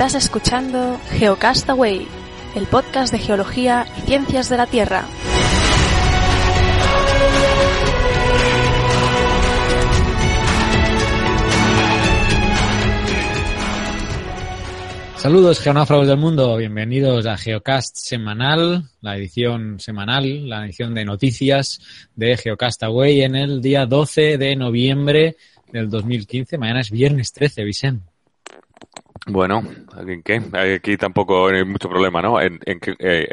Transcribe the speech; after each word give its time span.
Estás 0.00 0.24
escuchando 0.24 0.98
Geocastaway, 1.10 2.08
el 2.54 2.66
podcast 2.68 3.12
de 3.12 3.18
geología 3.18 3.86
y 3.98 4.00
ciencias 4.06 4.48
de 4.48 4.56
la 4.56 4.66
Tierra. 4.66 5.04
Saludos 15.16 15.60
geonáufragos 15.60 16.08
del 16.08 16.16
mundo, 16.16 16.56
bienvenidos 16.56 17.26
a 17.26 17.36
Geocast 17.36 17.98
semanal, 17.98 18.84
la 19.02 19.18
edición 19.18 19.80
semanal, 19.80 20.48
la 20.48 20.64
edición 20.64 20.94
de 20.94 21.04
noticias 21.04 21.78
de 22.16 22.38
Geocastaway 22.38 23.20
en 23.20 23.36
el 23.36 23.60
día 23.60 23.84
12 23.84 24.38
de 24.38 24.56
noviembre 24.56 25.36
del 25.70 25.90
2015. 25.90 26.56
Mañana 26.56 26.80
es 26.80 26.90
viernes 26.90 27.34
13, 27.34 27.64
Vicente. 27.64 28.09
Bueno, 29.26 29.62
¿en 29.98 30.22
qué? 30.22 30.40
Aquí 30.52 30.96
tampoco 30.96 31.48
hay 31.48 31.64
mucho 31.64 31.88
problema, 31.88 32.22
¿no? 32.22 32.40
En, 32.40 32.58
eh, 32.98 33.28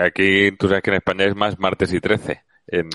aquí, 0.00 0.52
tú 0.52 0.68
sabes 0.68 0.82
que 0.82 0.90
en 0.90 0.96
España 0.96 1.24
es 1.24 1.34
más 1.34 1.58
martes 1.58 1.92
y 1.92 2.00
13. 2.00 2.42
En, 2.66 2.88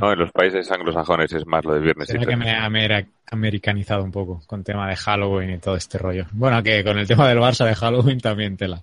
¿no? 0.00 0.12
en 0.12 0.18
los 0.18 0.32
países 0.32 0.68
anglosajones 0.72 1.32
es 1.32 1.46
más 1.46 1.64
lo 1.64 1.74
de 1.74 1.80
viernes 1.80 2.08
y 2.10 2.14
13. 2.14 2.28
que 2.28 2.36
me 2.36 2.50
he 2.50 3.06
americanizado 3.30 4.02
un 4.02 4.10
poco 4.10 4.42
con 4.48 4.64
tema 4.64 4.88
de 4.88 4.96
Halloween 4.96 5.50
y 5.50 5.58
todo 5.58 5.76
este 5.76 5.96
rollo. 5.96 6.26
Bueno, 6.32 6.60
que 6.62 6.82
con 6.82 6.98
el 6.98 7.06
tema 7.06 7.28
del 7.28 7.38
Barça 7.38 7.64
de 7.64 7.74
Halloween 7.74 8.18
también 8.18 8.56
tela. 8.56 8.80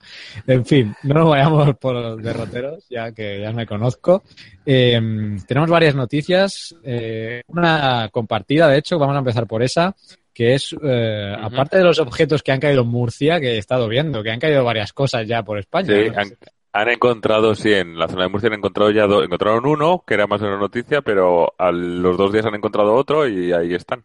En 0.47 0.65
fin, 0.65 0.95
no 1.03 1.15
nos 1.15 1.29
vayamos 1.29 1.75
por 1.77 1.93
los 1.93 2.23
derroteros, 2.23 2.85
ya 2.89 3.11
que 3.11 3.41
ya 3.41 3.51
me 3.51 3.65
conozco. 3.65 4.23
Eh, 4.65 5.37
tenemos 5.45 5.69
varias 5.69 5.95
noticias. 5.95 6.73
Eh, 6.83 7.41
una 7.47 8.07
compartida, 8.09 8.69
de 8.69 8.77
hecho, 8.77 8.97
vamos 8.97 9.15
a 9.15 9.19
empezar 9.19 9.45
por 9.45 9.61
esa 9.61 9.93
que 10.33 10.53
es, 10.53 10.75
eh, 10.83 11.35
aparte 11.39 11.77
de 11.77 11.83
los 11.83 11.99
objetos 11.99 12.43
que 12.43 12.51
han 12.51 12.59
caído 12.59 12.83
en 12.83 12.87
Murcia, 12.87 13.39
que 13.39 13.55
he 13.55 13.57
estado 13.57 13.87
viendo, 13.87 14.23
que 14.23 14.31
han 14.31 14.39
caído 14.39 14.63
varias 14.63 14.93
cosas 14.93 15.27
ya 15.27 15.43
por 15.43 15.59
España. 15.59 15.87
Sí, 15.87 16.35
han, 16.71 16.89
encontrado, 16.89 17.55
sí, 17.55 17.73
en 17.73 17.97
la 17.97 18.07
zona 18.07 18.23
de 18.23 18.29
Murcia 18.29 18.47
han 18.47 18.57
encontrado 18.57 18.91
ya 18.91 19.07
dos, 19.07 19.23
encontraron 19.23 19.65
uno, 19.65 20.03
que 20.05 20.13
era 20.13 20.27
más 20.27 20.39
de 20.39 20.47
una 20.47 20.57
noticia, 20.57 21.01
pero 21.01 21.53
a 21.57 21.71
los 21.71 22.17
dos 22.17 22.31
días 22.31 22.45
han 22.45 22.55
encontrado 22.55 22.93
otro 22.93 23.27
y 23.27 23.51
ahí 23.51 23.73
están. 23.73 24.03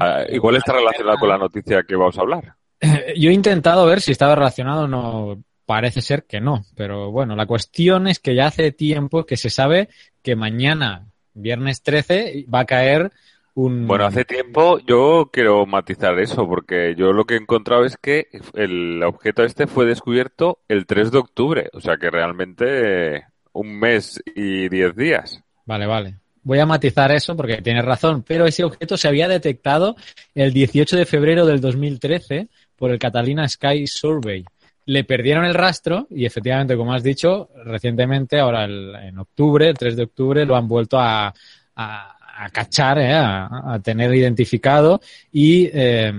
Ah, 0.00 0.24
igual 0.28 0.56
está 0.56 0.72
relacionado 0.72 1.18
con 1.18 1.28
la 1.28 1.38
noticia 1.38 1.84
que 1.84 1.94
vamos 1.94 2.18
a 2.18 2.22
hablar. 2.22 2.54
Yo 3.16 3.30
he 3.30 3.34
intentado 3.34 3.86
ver 3.86 4.00
si 4.00 4.12
estaba 4.12 4.34
relacionado 4.34 4.84
o 4.84 4.88
no. 4.88 5.42
Parece 5.66 6.00
ser 6.00 6.24
que 6.24 6.40
no, 6.40 6.64
pero 6.74 7.12
bueno, 7.12 7.36
la 7.36 7.46
cuestión 7.46 8.08
es 8.08 8.18
que 8.18 8.34
ya 8.34 8.46
hace 8.46 8.72
tiempo 8.72 9.24
que 9.24 9.36
se 9.36 9.50
sabe 9.50 9.88
que 10.20 10.34
mañana, 10.34 11.06
viernes 11.32 11.82
13, 11.84 12.46
va 12.52 12.60
a 12.60 12.64
caer 12.64 13.12
bueno, 13.54 14.04
hace 14.04 14.24
tiempo 14.24 14.78
yo 14.86 15.30
quiero 15.32 15.66
matizar 15.66 16.18
eso, 16.18 16.46
porque 16.46 16.94
yo 16.96 17.12
lo 17.12 17.24
que 17.24 17.34
he 17.34 17.38
encontrado 17.38 17.84
es 17.84 17.96
que 17.96 18.28
el 18.54 19.02
objeto 19.02 19.44
este 19.44 19.66
fue 19.66 19.86
descubierto 19.86 20.60
el 20.68 20.86
3 20.86 21.10
de 21.10 21.18
octubre, 21.18 21.70
o 21.72 21.80
sea 21.80 21.96
que 21.96 22.10
realmente 22.10 23.24
un 23.52 23.78
mes 23.78 24.22
y 24.34 24.68
10 24.68 24.96
días. 24.96 25.42
Vale, 25.66 25.86
vale. 25.86 26.16
Voy 26.42 26.58
a 26.58 26.66
matizar 26.66 27.12
eso 27.12 27.36
porque 27.36 27.60
tienes 27.60 27.84
razón, 27.84 28.24
pero 28.26 28.46
ese 28.46 28.64
objeto 28.64 28.96
se 28.96 29.08
había 29.08 29.28
detectado 29.28 29.96
el 30.34 30.52
18 30.52 30.96
de 30.96 31.04
febrero 31.04 31.44
del 31.44 31.60
2013 31.60 32.48
por 32.76 32.90
el 32.90 32.98
Catalina 32.98 33.46
Sky 33.46 33.86
Survey. 33.86 34.44
Le 34.86 35.04
perdieron 35.04 35.44
el 35.44 35.54
rastro 35.54 36.06
y 36.10 36.24
efectivamente, 36.24 36.76
como 36.76 36.94
has 36.94 37.02
dicho, 37.02 37.50
recientemente, 37.64 38.40
ahora 38.40 38.64
en 38.64 39.18
octubre, 39.18 39.68
el 39.68 39.76
3 39.76 39.96
de 39.96 40.04
octubre, 40.04 40.46
lo 40.46 40.56
han 40.56 40.66
vuelto 40.66 40.98
a 40.98 41.34
a 41.80 42.16
cachar, 42.48 42.98
eh, 42.98 43.12
a, 43.12 43.78
tener 43.82 44.14
identificado 44.14 45.00
y 45.30 45.68
eh, 45.72 46.12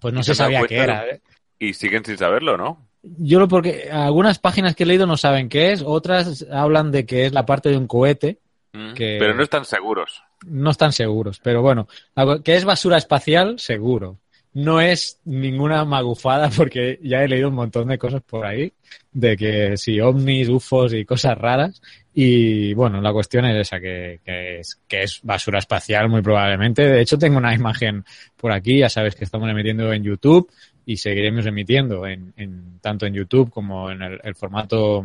pues 0.00 0.14
no 0.14 0.22
se 0.22 0.34
sabía 0.34 0.62
qué 0.62 0.76
era. 0.76 1.06
¿eh? 1.06 1.20
Y 1.58 1.74
siguen 1.74 2.04
sin 2.04 2.16
saberlo, 2.16 2.56
¿no? 2.56 2.86
Yo 3.02 3.38
lo 3.38 3.48
porque 3.48 3.88
algunas 3.90 4.38
páginas 4.38 4.76
que 4.76 4.84
he 4.84 4.86
leído 4.86 5.06
no 5.06 5.16
saben 5.16 5.48
qué 5.48 5.72
es, 5.72 5.82
otras 5.84 6.46
hablan 6.52 6.92
de 6.92 7.06
que 7.06 7.26
es 7.26 7.32
la 7.32 7.46
parte 7.46 7.70
de 7.70 7.76
un 7.76 7.86
cohete. 7.86 8.38
Mm, 8.72 8.92
pero 8.96 9.34
no 9.34 9.42
están 9.42 9.64
seguros. 9.64 10.22
No 10.46 10.70
están 10.70 10.92
seguros, 10.92 11.40
pero 11.42 11.62
bueno, 11.62 11.88
que 12.44 12.54
es 12.54 12.64
basura 12.64 12.96
espacial, 12.96 13.58
seguro 13.58 14.18
no 14.58 14.80
es 14.80 15.20
ninguna 15.24 15.84
magufada 15.84 16.50
porque 16.56 16.98
ya 17.02 17.22
he 17.22 17.28
leído 17.28 17.48
un 17.48 17.54
montón 17.54 17.86
de 17.86 17.98
cosas 17.98 18.22
por 18.22 18.44
ahí, 18.44 18.72
de 19.12 19.36
que 19.36 19.76
si 19.76 20.00
ovnis, 20.00 20.48
ufos 20.48 20.92
y 20.94 21.04
cosas 21.04 21.38
raras. 21.38 21.80
Y 22.12 22.74
bueno, 22.74 23.00
la 23.00 23.12
cuestión 23.12 23.44
es 23.44 23.68
esa, 23.68 23.78
que, 23.78 24.18
que, 24.24 24.58
es, 24.58 24.80
que 24.88 25.04
es 25.04 25.20
basura 25.22 25.60
espacial 25.60 26.08
muy 26.08 26.22
probablemente. 26.22 26.82
De 26.82 27.00
hecho, 27.00 27.16
tengo 27.16 27.38
una 27.38 27.54
imagen 27.54 28.04
por 28.36 28.50
aquí, 28.50 28.78
ya 28.78 28.88
sabes 28.88 29.14
que 29.14 29.22
estamos 29.22 29.48
emitiendo 29.48 29.92
en 29.92 30.02
YouTube 30.02 30.50
y 30.88 30.96
seguiremos 30.96 31.44
emitiendo 31.44 32.06
en, 32.06 32.32
en 32.38 32.78
tanto 32.80 33.04
en 33.04 33.12
YouTube 33.12 33.50
como 33.50 33.90
en 33.90 34.00
el, 34.00 34.34
formato 34.34 35.04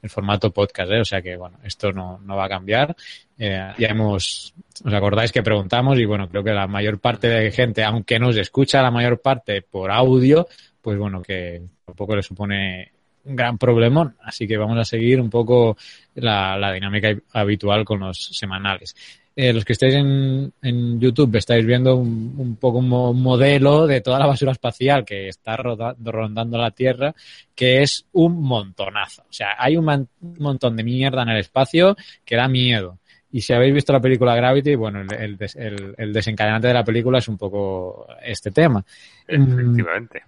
el 0.00 0.08
formato 0.08 0.52
podcast 0.52 0.92
¿eh? 0.92 1.00
o 1.00 1.04
sea 1.04 1.20
que 1.20 1.36
bueno 1.36 1.58
esto 1.64 1.90
no, 1.90 2.20
no 2.24 2.36
va 2.36 2.44
a 2.44 2.48
cambiar. 2.48 2.94
Eh, 3.36 3.72
ya 3.76 3.88
hemos 3.88 4.54
os 4.84 4.94
acordáis 4.94 5.32
que 5.32 5.42
preguntamos 5.42 5.98
y 5.98 6.04
bueno 6.04 6.28
creo 6.28 6.44
que 6.44 6.52
la 6.52 6.68
mayor 6.68 7.00
parte 7.00 7.26
de 7.26 7.50
gente 7.50 7.82
aunque 7.82 8.20
nos 8.20 8.36
escucha 8.36 8.80
la 8.82 8.92
mayor 8.92 9.20
parte 9.20 9.62
por 9.62 9.90
audio 9.90 10.46
pues 10.80 10.96
bueno 10.96 11.20
que 11.20 11.60
tampoco 11.84 12.14
le 12.14 12.22
supone 12.22 12.92
un 13.24 13.34
gran 13.34 13.58
problemón. 13.58 14.14
Así 14.22 14.46
que 14.46 14.56
vamos 14.56 14.78
a 14.78 14.84
seguir 14.84 15.20
un 15.20 15.28
poco 15.28 15.76
la, 16.14 16.56
la 16.56 16.72
dinámica 16.72 17.08
habitual 17.32 17.84
con 17.84 17.98
los 17.98 18.28
semanales 18.38 18.94
eh, 19.38 19.52
los 19.52 19.66
que 19.66 19.74
estáis 19.74 19.94
en, 19.94 20.50
en, 20.62 20.98
YouTube 20.98 21.36
estáis 21.36 21.66
viendo 21.66 21.94
un, 21.96 22.34
un 22.38 22.56
poco 22.56 22.78
un, 22.78 22.88
modelo 22.88 23.86
de 23.86 24.00
toda 24.00 24.18
la 24.18 24.26
basura 24.26 24.52
espacial 24.52 25.04
que 25.04 25.28
está 25.28 25.56
rondando 25.56 26.56
la 26.56 26.70
Tierra, 26.70 27.14
que 27.54 27.82
es 27.82 28.06
un 28.12 28.40
montonazo. 28.40 29.24
O 29.28 29.32
sea, 29.32 29.48
hay 29.58 29.76
un, 29.76 30.08
montón 30.38 30.74
de 30.74 30.84
mierda 30.84 31.22
en 31.22 31.28
el 31.28 31.40
espacio 31.40 31.94
que 32.24 32.34
da 32.34 32.48
miedo. 32.48 32.98
Y 33.30 33.42
si 33.42 33.52
habéis 33.52 33.74
visto 33.74 33.92
la 33.92 34.00
película 34.00 34.34
Gravity, 34.34 34.74
bueno, 34.74 35.02
el, 35.02 35.36
el, 35.38 35.94
el 35.98 36.12
desencadenante 36.14 36.68
de 36.68 36.74
la 36.74 36.84
película 36.84 37.18
es 37.18 37.28
un 37.28 37.36
poco 37.36 38.06
este 38.22 38.50
tema. 38.50 38.82
Efectivamente. 39.28 40.22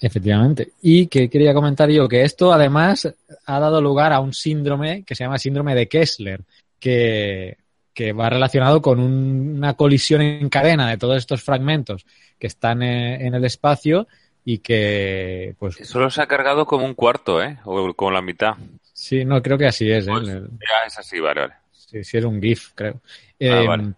Efectivamente. 0.00 0.72
Y 0.82 1.06
que 1.06 1.30
quería 1.30 1.54
comentar 1.54 1.88
yo 1.88 2.08
que 2.08 2.22
esto 2.22 2.52
además 2.52 3.14
ha 3.46 3.60
dado 3.60 3.80
lugar 3.80 4.12
a 4.12 4.18
un 4.18 4.32
síndrome 4.32 5.04
que 5.04 5.14
se 5.14 5.22
llama 5.22 5.38
síndrome 5.38 5.76
de 5.76 5.86
Kessler, 5.86 6.40
que 6.80 7.58
que 7.94 8.12
va 8.12 8.30
relacionado 8.30 8.80
con 8.80 9.00
una 9.00 9.74
colisión 9.74 10.22
en 10.22 10.48
cadena 10.48 10.88
de 10.88 10.98
todos 10.98 11.16
estos 11.16 11.42
fragmentos 11.42 12.06
que 12.38 12.46
están 12.46 12.82
eh, 12.82 13.26
en 13.26 13.34
el 13.34 13.44
espacio 13.44 14.06
y 14.44 14.58
que 14.58 15.54
pues 15.58 15.76
solo 15.84 16.10
se 16.10 16.22
ha 16.22 16.26
cargado 16.26 16.66
como 16.66 16.84
un 16.84 16.94
cuarto, 16.94 17.42
¿eh? 17.42 17.58
O 17.64 17.92
como 17.94 18.10
la 18.10 18.22
mitad. 18.22 18.54
Sí, 18.92 19.24
no 19.24 19.42
creo 19.42 19.58
que 19.58 19.66
así 19.66 19.90
es. 19.90 20.06
¿eh? 20.06 20.10
Pues, 20.10 20.26
ya 20.26 20.86
es 20.86 20.98
así, 20.98 21.20
vale, 21.20 21.42
vale. 21.42 21.54
Sí, 21.72 22.04
sí 22.04 22.18
es 22.18 22.24
un 22.24 22.40
GIF, 22.40 22.72
creo. 22.74 23.00
Ah, 23.04 23.38
eh, 23.38 23.92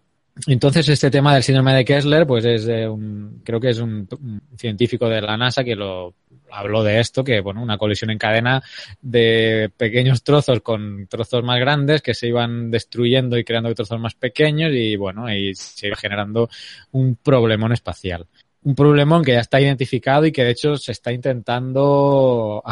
entonces, 0.46 0.88
este 0.88 1.10
tema 1.10 1.34
del 1.34 1.42
síndrome 1.42 1.74
de 1.74 1.84
Kessler, 1.84 2.26
pues 2.26 2.44
es 2.44 2.66
un, 2.66 3.42
creo 3.44 3.60
que 3.60 3.70
es 3.70 3.78
un, 3.78 4.08
científico 4.56 5.08
de 5.08 5.20
la 5.20 5.36
NASA 5.36 5.62
que 5.62 5.76
lo 5.76 6.14
habló 6.50 6.82
de 6.82 7.00
esto, 7.00 7.22
que 7.22 7.40
bueno, 7.40 7.62
una 7.62 7.78
colisión 7.78 8.10
en 8.10 8.18
cadena 8.18 8.62
de 9.00 9.70
pequeños 9.76 10.22
trozos 10.22 10.60
con 10.60 11.06
trozos 11.06 11.42
más 11.44 11.58
grandes 11.60 12.02
que 12.02 12.14
se 12.14 12.28
iban 12.28 12.70
destruyendo 12.70 13.38
y 13.38 13.44
creando 13.44 13.74
trozos 13.74 14.00
más 14.00 14.14
pequeños 14.14 14.72
y 14.72 14.96
bueno, 14.96 15.32
y 15.34 15.54
se 15.54 15.88
iba 15.88 15.96
generando 15.96 16.48
un 16.92 17.16
problemón 17.16 17.72
espacial. 17.72 18.26
Un 18.64 18.74
problemón 18.74 19.24
que 19.24 19.32
ya 19.32 19.40
está 19.40 19.60
identificado 19.60 20.24
y 20.24 20.32
que 20.32 20.44
de 20.44 20.50
hecho 20.50 20.76
se 20.76 20.92
está 20.92 21.12
intentando 21.12 22.62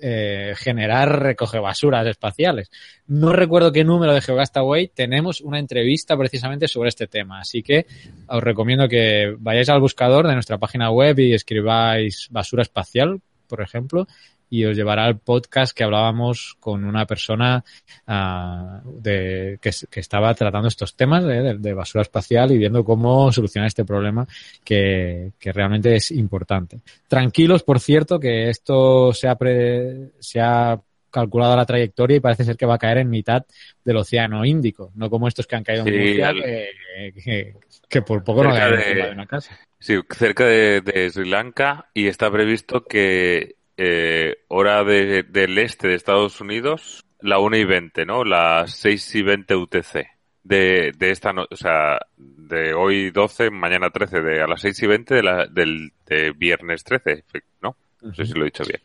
eh, 0.00 0.54
generar 0.56 1.22
recoge 1.22 1.58
basuras 1.58 2.06
espaciales. 2.06 2.70
No 3.06 3.32
recuerdo 3.32 3.72
qué 3.72 3.84
número 3.84 4.12
de 4.12 4.20
GeoGastaway 4.20 4.88
tenemos 4.88 5.40
una 5.40 5.58
entrevista 5.58 6.16
precisamente 6.16 6.68
sobre 6.68 6.88
este 6.88 7.06
tema, 7.06 7.40
así 7.40 7.62
que 7.62 7.86
os 8.28 8.42
recomiendo 8.42 8.88
que 8.88 9.34
vayáis 9.38 9.68
al 9.68 9.80
buscador 9.80 10.26
de 10.26 10.34
nuestra 10.34 10.58
página 10.58 10.90
web 10.90 11.18
y 11.18 11.34
escribáis 11.34 12.28
basura 12.30 12.62
espacial, 12.62 13.20
por 13.48 13.62
ejemplo, 13.62 14.06
y 14.48 14.64
os 14.64 14.76
llevará 14.76 15.04
al 15.04 15.18
podcast 15.18 15.76
que 15.76 15.84
hablábamos 15.84 16.56
con 16.60 16.84
una 16.84 17.06
persona 17.06 17.64
uh, 18.06 19.00
de, 19.00 19.58
que, 19.60 19.70
que, 19.90 20.00
estaba 20.00 20.32
tratando 20.34 20.68
estos 20.68 20.94
temas 20.94 21.24
de, 21.24 21.58
de, 21.58 21.74
basura 21.74 22.02
espacial 22.02 22.52
y 22.52 22.58
viendo 22.58 22.84
cómo 22.84 23.32
solucionar 23.32 23.66
este 23.66 23.84
problema 23.84 24.26
que, 24.64 25.32
que 25.38 25.52
realmente 25.52 25.94
es 25.96 26.10
importante. 26.10 26.80
Tranquilos, 27.08 27.62
por 27.62 27.80
cierto, 27.80 28.20
que 28.20 28.48
esto 28.48 29.12
se 29.12 29.28
ha, 29.28 29.34
pre, 29.34 30.10
se 30.20 30.40
ha 30.40 30.80
calculado 31.10 31.56
la 31.56 31.64
trayectoria 31.64 32.18
y 32.18 32.20
parece 32.20 32.44
ser 32.44 32.56
que 32.56 32.66
va 32.66 32.74
a 32.74 32.78
caer 32.78 32.98
en 32.98 33.10
mitad 33.10 33.44
del 33.84 33.96
océano 33.96 34.44
Índico, 34.44 34.92
no 34.94 35.08
como 35.08 35.28
estos 35.28 35.46
que 35.46 35.56
han 35.56 35.64
caído 35.64 35.86
en 35.86 35.98
Murcia, 35.98 36.28
al... 36.28 36.42
que, 36.42 37.12
que, 37.24 37.54
que, 37.88 38.02
por 38.02 38.22
poco 38.22 38.44
no 38.44 38.50
caen 38.50 38.76
de, 38.76 38.94
de 39.02 39.10
una 39.12 39.26
casa. 39.26 39.58
Sí, 39.78 39.98
cerca 40.10 40.44
de, 40.44 40.82
de 40.82 41.10
Sri 41.10 41.28
Lanka 41.28 41.88
y 41.94 42.06
está 42.06 42.30
previsto 42.30 42.84
que 42.84 43.56
eh, 43.76 44.36
hora 44.48 44.84
de, 44.84 45.22
del 45.22 45.58
este 45.58 45.88
de 45.88 45.94
Estados 45.94 46.40
Unidos, 46.40 47.04
la 47.20 47.38
1 47.38 47.56
y 47.56 47.64
20, 47.64 48.06
¿no? 48.06 48.24
Las 48.24 48.72
6 48.76 49.14
y 49.16 49.22
20 49.22 49.56
UTC. 49.56 50.06
De, 50.42 50.92
de 50.96 51.10
esta, 51.10 51.32
no, 51.32 51.44
o 51.50 51.56
sea, 51.56 51.98
de 52.16 52.72
hoy 52.72 53.10
12, 53.10 53.50
mañana 53.50 53.90
13, 53.90 54.20
de 54.20 54.42
a 54.42 54.46
las 54.46 54.60
6 54.60 54.82
y 54.82 54.86
20 54.86 55.14
de 55.14 55.22
la, 55.22 55.46
del 55.46 55.92
de 56.06 56.32
viernes 56.32 56.84
13, 56.84 57.24
¿no? 57.62 57.76
No 58.00 58.14
sé 58.14 58.26
si 58.26 58.34
lo 58.34 58.42
he 58.42 58.46
dicho 58.46 58.62
bien. 58.64 58.80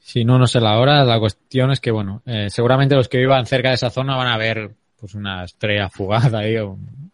Si 0.00 0.24
no, 0.24 0.38
no 0.38 0.46
sé 0.46 0.60
la 0.60 0.78
hora. 0.78 1.04
La 1.04 1.18
cuestión 1.18 1.70
es 1.72 1.80
que, 1.80 1.90
bueno, 1.90 2.22
eh, 2.26 2.48
seguramente 2.48 2.94
los 2.94 3.08
que 3.08 3.18
vivan 3.18 3.46
cerca 3.46 3.68
de 3.68 3.74
esa 3.74 3.90
zona 3.90 4.16
van 4.16 4.28
a 4.28 4.38
ver 4.38 4.70
pues 4.98 5.14
una 5.14 5.44
estrella 5.44 5.88
fugada 5.88 6.40
ahí, 6.40 6.56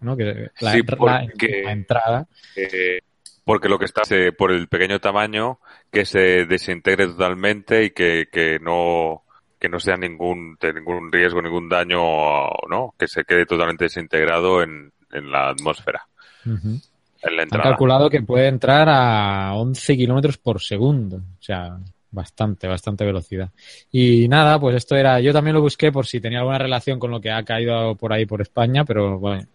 ¿no? 0.00 0.16
Que 0.16 0.50
la, 0.60 0.72
sí, 0.72 0.82
porque, 0.82 1.62
la 1.64 1.72
entrada. 1.72 2.26
Eh, 2.56 3.00
porque 3.46 3.68
lo 3.68 3.78
que 3.78 3.84
está 3.84 4.02
es, 4.10 4.34
por 4.34 4.50
el 4.50 4.66
pequeño 4.66 4.98
tamaño 4.98 5.60
que 5.92 6.04
se 6.04 6.46
desintegre 6.46 7.06
totalmente 7.06 7.84
y 7.84 7.90
que, 7.90 8.26
que 8.30 8.58
no 8.58 9.22
que 9.60 9.68
no 9.68 9.78
sea 9.78 9.96
ningún 9.96 10.58
de 10.60 10.74
ningún 10.74 11.12
riesgo, 11.12 11.40
ningún 11.40 11.68
daño, 11.68 12.00
¿no? 12.68 12.92
Que 12.98 13.06
se 13.06 13.24
quede 13.24 13.46
totalmente 13.46 13.84
desintegrado 13.84 14.64
en, 14.64 14.92
en 15.12 15.30
la 15.30 15.50
atmósfera. 15.50 16.08
en 16.44 16.82
la 17.22 17.42
Han 17.42 17.48
calculado 17.48 18.10
que 18.10 18.20
puede 18.20 18.48
entrar 18.48 18.88
a 18.88 19.54
11 19.54 19.96
kilómetros 19.96 20.38
por 20.38 20.60
segundo. 20.60 21.18
O 21.18 21.42
sea, 21.42 21.78
bastante, 22.10 22.66
bastante 22.66 23.04
velocidad. 23.04 23.50
Y 23.92 24.26
nada, 24.26 24.58
pues 24.58 24.74
esto 24.74 24.96
era, 24.96 25.20
yo 25.20 25.32
también 25.32 25.54
lo 25.54 25.62
busqué 25.62 25.92
por 25.92 26.04
si 26.04 26.20
tenía 26.20 26.40
alguna 26.40 26.58
relación 26.58 26.98
con 26.98 27.12
lo 27.12 27.20
que 27.20 27.30
ha 27.30 27.44
caído 27.44 27.94
por 27.94 28.12
ahí 28.12 28.26
por 28.26 28.42
España, 28.42 28.84
pero 28.84 29.20
bueno, 29.20 29.46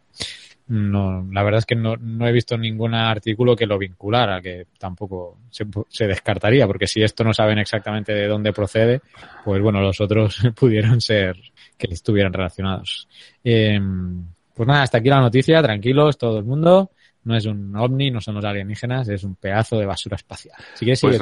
no, 0.68 1.28
la 1.32 1.44
verdad 1.44 1.60
es 1.60 1.66
que 1.66 1.76
no, 1.76 1.96
no 1.98 2.28
he 2.28 2.32
visto 2.32 2.58
ningún 2.58 2.94
artículo 2.94 3.56
que 3.56 3.66
lo 3.66 3.78
vinculara, 3.78 4.42
que 4.42 4.68
tampoco 4.78 5.40
se, 5.50 5.66
se, 5.90 6.08
descartaría, 6.08 6.68
porque 6.68 6.88
si 6.88 7.02
esto 7.02 7.24
no 7.24 7.34
saben 7.34 7.60
exactamente 7.60 8.14
de 8.14 8.28
dónde 8.28 8.54
procede, 8.54 9.02
pues 9.44 9.62
bueno, 9.62 9.82
los 9.82 10.00
otros 10.00 10.42
pudieran 10.56 11.02
ser 11.02 11.36
que 11.78 11.88
estuvieran 11.94 12.34
relacionados. 12.34 13.08
Eh, 13.44 13.80
pues 14.54 14.68
nada, 14.68 14.84
hasta 14.84 15.00
aquí 15.00 15.10
la 15.10 15.20
noticia, 15.20 15.62
tranquilos 15.62 16.18
todo 16.18 16.38
el 16.40 16.46
mundo. 16.46 16.92
No 17.24 17.36
es 17.36 17.46
un 17.46 17.76
ovni, 17.76 18.10
no 18.10 18.20
son 18.20 18.36
los 18.36 18.46
alienígenas, 18.46 19.08
es 19.10 19.24
un 19.24 19.36
pedazo 19.36 19.78
de 19.78 19.86
basura 19.86 20.16
espacial. 20.16 20.58
Si 20.74 20.86
quieres, 20.86 21.02
pues 21.02 21.20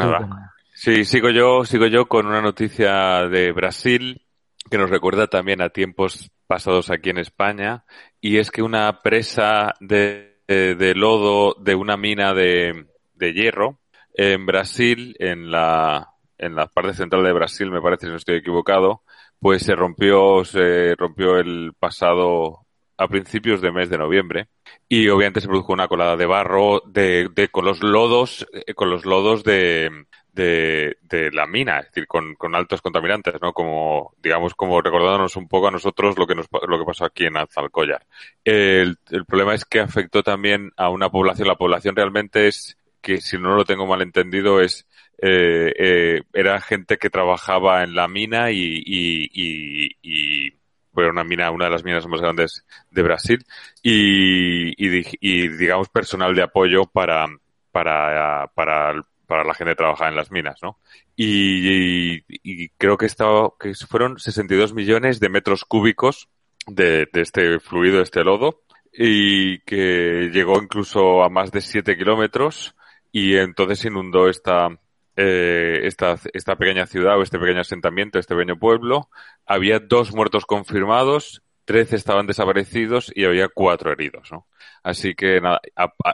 Sí, 0.74 1.03
sigo 1.03 1.30
yo, 1.30 1.65
sigo 1.65 1.88
yo 1.88 2.07
con 2.07 2.25
una 2.25 2.41
noticia 2.41 3.27
de 3.27 3.51
Brasil 3.51 4.21
que 4.69 4.77
nos 4.77 4.89
recuerda 4.89 5.27
también 5.27 5.62
a 5.62 5.69
tiempos 5.69 6.31
pasados 6.50 6.90
aquí 6.90 7.12
en 7.12 7.19
España 7.19 7.86
y 8.19 8.40
es 8.40 8.50
que 8.50 8.63
una 8.63 9.01
presa 9.04 9.75
de, 9.80 10.40
de, 10.48 10.96
lodo 10.96 11.54
de 11.60 11.75
una 11.75 11.96
mina 11.96 12.34
de, 12.34 12.88
de, 13.13 13.34
hierro 13.34 13.80
en 14.16 14.48
Brasil, 14.48 15.16
en 15.19 15.51
la, 15.51 16.10
en 16.40 16.56
la 16.56 16.66
parte 16.66 16.96
central 16.96 17.24
de 17.24 17.34
Brasil, 17.34 17.69
me 17.69 17.81
parece, 17.81 18.07
si 18.07 18.10
no 18.10 18.18
estoy 18.18 18.38
equivocado, 18.38 19.04
pues 19.40 19.62
se 19.62 19.75
rompió, 19.75 20.44
se 20.44 20.96
rompió 20.96 21.38
el 21.38 21.74
pasado 21.78 22.66
a 22.98 23.07
principios 23.07 23.62
de 23.62 23.72
mes 23.72 23.92
de 23.92 24.00
noviembre. 24.00 24.48
Y 24.88 25.07
obviamente 25.10 25.42
se 25.42 25.48
produjo 25.48 25.72
una 25.72 25.88
colada 25.88 26.18
de 26.18 26.25
barro 26.25 26.81
de, 26.88 27.30
de 27.31 27.50
con 27.50 27.63
los 27.63 27.84
lodos, 27.84 28.48
eh, 28.51 28.74
con 28.74 28.90
los 28.90 29.06
lodos 29.06 29.44
de, 29.44 29.92
de, 30.39 31.30
la 31.33 31.45
mina, 31.45 31.80
es 31.80 31.88
decir, 31.88 32.07
con, 32.07 32.36
altos 32.56 32.81
contaminantes, 32.81 33.36
¿no? 33.41 33.53
Como, 33.53 34.13
digamos, 34.21 34.56
como 34.56 34.81
recordándonos 34.81 35.36
un 35.36 35.47
poco 35.47 35.68
a 35.68 35.71
nosotros 35.71 36.18
lo 36.18 36.25
que 36.25 36.36
nos, 36.36 36.47
lo 36.68 36.80
que 36.80 36.86
pasó 36.86 37.06
aquí 37.06 37.25
en 37.25 37.38
Azalcollar. 37.38 38.06
El, 38.44 38.97
problema 39.27 39.53
es 39.53 39.65
que 39.65 39.80
afectó 39.80 40.24
también 40.24 40.71
a 40.77 40.89
una 40.89 41.09
población. 41.09 41.47
La 41.47 41.56
población 41.56 41.95
realmente 41.95 42.47
es, 42.47 42.77
que 43.01 43.21
si 43.21 43.38
no 43.38 43.56
lo 43.56 43.65
tengo 43.65 43.86
mal 43.86 44.01
entendido, 44.01 44.62
es, 44.62 44.88
eh, 45.21 45.74
eh, 45.77 46.21
era 46.33 46.59
gente 46.62 46.97
que 46.97 47.09
trabajaba 47.09 47.83
en 47.83 47.95
la 47.95 48.07
mina 48.07 48.51
y, 48.51 48.81
y, 48.86 50.53
una 50.94 51.24
mina, 51.24 51.50
una 51.50 51.65
de 51.65 51.71
las 51.71 51.86
minas 51.86 52.06
más 52.07 52.19
grandes 52.19 52.65
de 52.91 53.01
Brasil 53.03 53.45
y 53.81 54.75
digamos 55.57 55.88
personal 55.88 56.36
de 56.36 56.41
apoyo 56.41 56.88
para, 56.88 57.25
para, 57.71 58.51
para 58.53 59.01
para 59.29 59.43
la 59.43 59.53
gente 59.53 59.73
que 59.73 59.77
trabaja 59.77 60.09
en 60.09 60.15
las 60.15 60.31
minas, 60.31 60.59
¿no? 60.63 60.79
Y, 61.15 62.21
creo 62.79 62.97
que, 62.97 63.05
estaba, 63.05 63.51
que 63.59 63.75
fueron 63.75 64.17
62 64.17 64.73
millones 64.73 65.19
de 65.19 65.29
metros 65.29 65.65
cúbicos 65.65 66.29
de, 66.65 67.07
de 67.13 67.21
este 67.21 67.59
fluido, 67.59 67.97
de 67.97 68.03
este 68.03 68.23
lodo, 68.23 68.63
y 68.91 69.59
que 69.59 70.31
llegó 70.33 70.59
incluso 70.59 71.23
a 71.23 71.29
más 71.29 71.51
de 71.51 71.61
7 71.61 71.95
kilómetros 71.95 72.75
y 73.11 73.35
entonces 73.35 73.85
inundó 73.85 74.29
esta, 74.29 74.69
eh, 75.15 75.81
esta, 75.83 76.15
esta 76.33 76.55
pequeña 76.55 76.87
ciudad 76.87 77.19
o 77.19 77.21
este 77.21 77.37
pequeño 77.37 77.61
asentamiento, 77.61 78.17
este 78.17 78.33
pequeño 78.33 78.57
pueblo. 78.57 79.09
Había 79.45 79.79
dos 79.79 80.11
muertos 80.11 80.47
confirmados 80.47 81.43
13 81.69 81.98
estaban 81.98 82.25
desaparecidos 82.25 83.12
y 83.13 83.25
había 83.25 83.48
cuatro 83.48 83.92
heridos, 83.92 84.31
¿no? 84.31 84.48
Así 84.81 85.13
que 85.13 85.39
nada, 85.39 85.62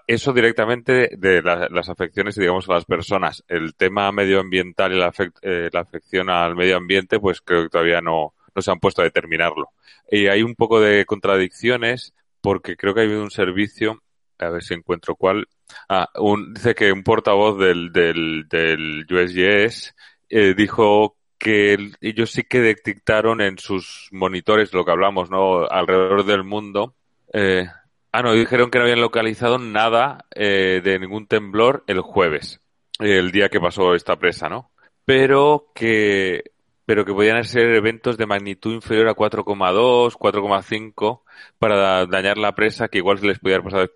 eso 0.06 0.34
directamente 0.34 1.12
de 1.18 1.42
las 1.42 1.88
afecciones, 1.88 2.36
digamos, 2.36 2.68
a 2.68 2.74
las 2.74 2.84
personas. 2.84 3.42
El 3.48 3.74
tema 3.74 4.12
medioambiental 4.12 4.92
y 4.92 5.00
la, 5.00 5.14
eh, 5.42 5.70
la, 5.72 5.80
afección 5.80 6.30
al 6.30 6.58
medio 6.58 6.76
ambiente, 6.76 7.22
pues 7.22 7.40
creo 7.40 7.64
que 7.64 7.70
todavía 7.70 8.02
no, 8.02 8.34
no 8.54 8.62
se 8.62 8.70
han 8.70 8.82
puesto 8.82 9.02
a 9.02 9.06
determinarlo. 9.06 9.70
Y 10.12 10.28
hay 10.28 10.44
un 10.44 10.56
poco 10.56 10.82
de 10.82 11.06
contradicciones 11.06 12.14
porque 12.42 12.76
creo 12.76 12.94
que 12.94 13.00
ha 13.00 13.04
habido 13.04 13.24
un 13.24 13.32
servicio, 13.32 14.04
a 14.40 14.50
ver 14.50 14.62
si 14.62 14.74
encuentro 14.74 15.16
cuál. 15.16 15.48
Ah, 15.88 16.10
un, 16.16 16.54
dice 16.54 16.76
que 16.76 16.92
un 16.92 17.04
portavoz 17.04 17.58
del, 17.58 17.94
del, 17.94 18.46
del 18.50 19.06
USGS 19.10 19.96
eh, 20.28 20.54
dijo 20.54 21.16
que 21.38 21.78
ellos 22.02 22.32
sí 22.32 22.44
que 22.44 22.60
detectaron 22.60 23.42
en 23.42 23.58
sus 23.58 24.10
monitores, 24.12 24.74
lo 24.74 24.86
que 24.86 24.92
hablamos, 24.92 25.30
¿no? 25.30 25.68
Alrededor 25.68 26.26
del 26.26 26.44
mundo. 26.44 26.96
Eh, 27.34 27.68
ah, 28.12 28.22
no, 28.22 28.34
dijeron 28.34 28.70
que 28.70 28.78
no 28.78 28.86
habían 28.86 29.02
localizado 29.02 29.58
nada 29.58 30.26
eh, 30.34 30.82
de 30.84 31.00
ningún 31.00 31.28
temblor 31.28 31.84
el 31.88 32.02
jueves, 32.02 32.62
el 33.00 33.32
día 33.32 33.50
que 33.50 33.60
pasó 33.60 33.96
esta 33.96 34.16
presa, 34.16 34.50
¿no? 34.50 34.72
Pero 35.04 35.72
que, 35.76 36.52
pero 36.86 37.06
que 37.06 37.14
podían 37.14 37.44
ser 37.44 37.76
eventos 37.76 38.18
de 38.18 38.26
magnitud 38.26 38.74
inferior 38.74 39.08
a 39.10 39.16
4,2, 39.16 40.14
4,5 40.18 41.22
para 41.60 42.06
dañar 42.06 42.38
la 42.38 42.56
presa, 42.56 42.88
que 42.88 43.00
igual 43.00 43.20
se 43.20 43.28
les 43.28 43.40
podía 43.40 43.62
pasado 43.62 43.88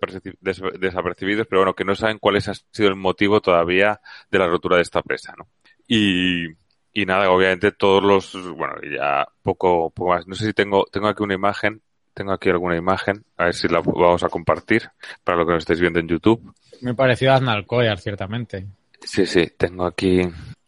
desapercibidos, 0.78 1.46
pero 1.48 1.62
bueno, 1.62 1.74
que 1.74 1.84
no 1.84 1.94
saben 1.94 2.18
cuál 2.18 2.36
ha 2.36 2.40
sido 2.40 2.88
el 2.88 2.96
motivo 2.96 3.40
todavía 3.40 4.00
de 4.30 4.38
la 4.38 4.46
rotura 4.46 4.76
de 4.76 4.82
esta 4.82 5.02
presa, 5.02 5.34
¿no? 5.36 5.48
Y, 5.88 6.46
y 6.92 7.06
nada, 7.06 7.30
obviamente 7.30 7.72
todos 7.72 8.02
los, 8.02 8.56
bueno, 8.56 8.74
ya 8.82 9.26
poco, 9.42 9.90
poco 9.90 10.10
más. 10.10 10.26
No 10.26 10.34
sé 10.34 10.46
si 10.46 10.52
tengo, 10.52 10.86
tengo 10.90 11.08
aquí 11.08 11.22
una 11.22 11.34
imagen, 11.34 11.82
tengo 12.14 12.32
aquí 12.32 12.50
alguna 12.50 12.76
imagen, 12.76 13.24
a 13.36 13.44
ver 13.44 13.54
si 13.54 13.68
la 13.68 13.80
vamos 13.80 14.22
a 14.24 14.28
compartir 14.28 14.90
para 15.24 15.38
lo 15.38 15.46
que 15.46 15.52
nos 15.52 15.62
estáis 15.62 15.80
viendo 15.80 16.00
en 16.00 16.08
YouTube. 16.08 16.54
Me 16.80 16.94
pareció 16.94 17.32
Aznalcóllar, 17.32 17.98
ciertamente. 17.98 18.66
Sí, 19.00 19.26
sí, 19.26 19.52
tengo 19.56 19.86
aquí 19.86 20.22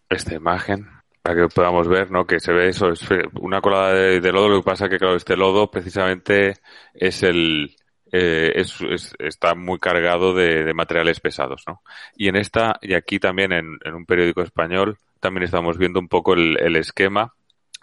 esta 0.08 0.34
imagen 0.34 0.88
para 1.22 1.36
que 1.36 1.54
podamos 1.54 1.88
ver, 1.88 2.10
¿no? 2.10 2.26
Que 2.26 2.40
se 2.40 2.52
ve 2.52 2.68
eso, 2.68 2.90
es 2.90 3.00
una 3.40 3.60
colada 3.60 3.94
de, 3.94 4.32
lodo, 4.32 4.48
lo 4.48 4.56
que 4.60 4.70
pasa 4.70 4.88
que, 4.88 4.98
claro, 4.98 5.16
este 5.16 5.36
lodo 5.36 5.70
precisamente 5.70 6.54
es 6.94 7.22
el, 7.22 7.76
eh, 8.12 8.52
es, 8.56 8.76
está 9.18 9.54
muy 9.54 9.78
cargado 9.78 10.34
de, 10.34 10.64
de, 10.64 10.74
materiales 10.74 11.20
pesados, 11.20 11.64
¿no? 11.66 11.82
Y 12.16 12.28
en 12.28 12.36
esta, 12.36 12.78
y 12.82 12.94
aquí 12.94 13.18
también 13.18 13.52
en, 13.52 13.78
en 13.84 13.94
un 13.94 14.06
periódico 14.06 14.42
español, 14.42 14.98
también 15.20 15.44
estamos 15.44 15.78
viendo 15.78 15.98
un 15.98 16.08
poco 16.08 16.34
el, 16.34 16.58
el 16.60 16.76
esquema, 16.76 17.34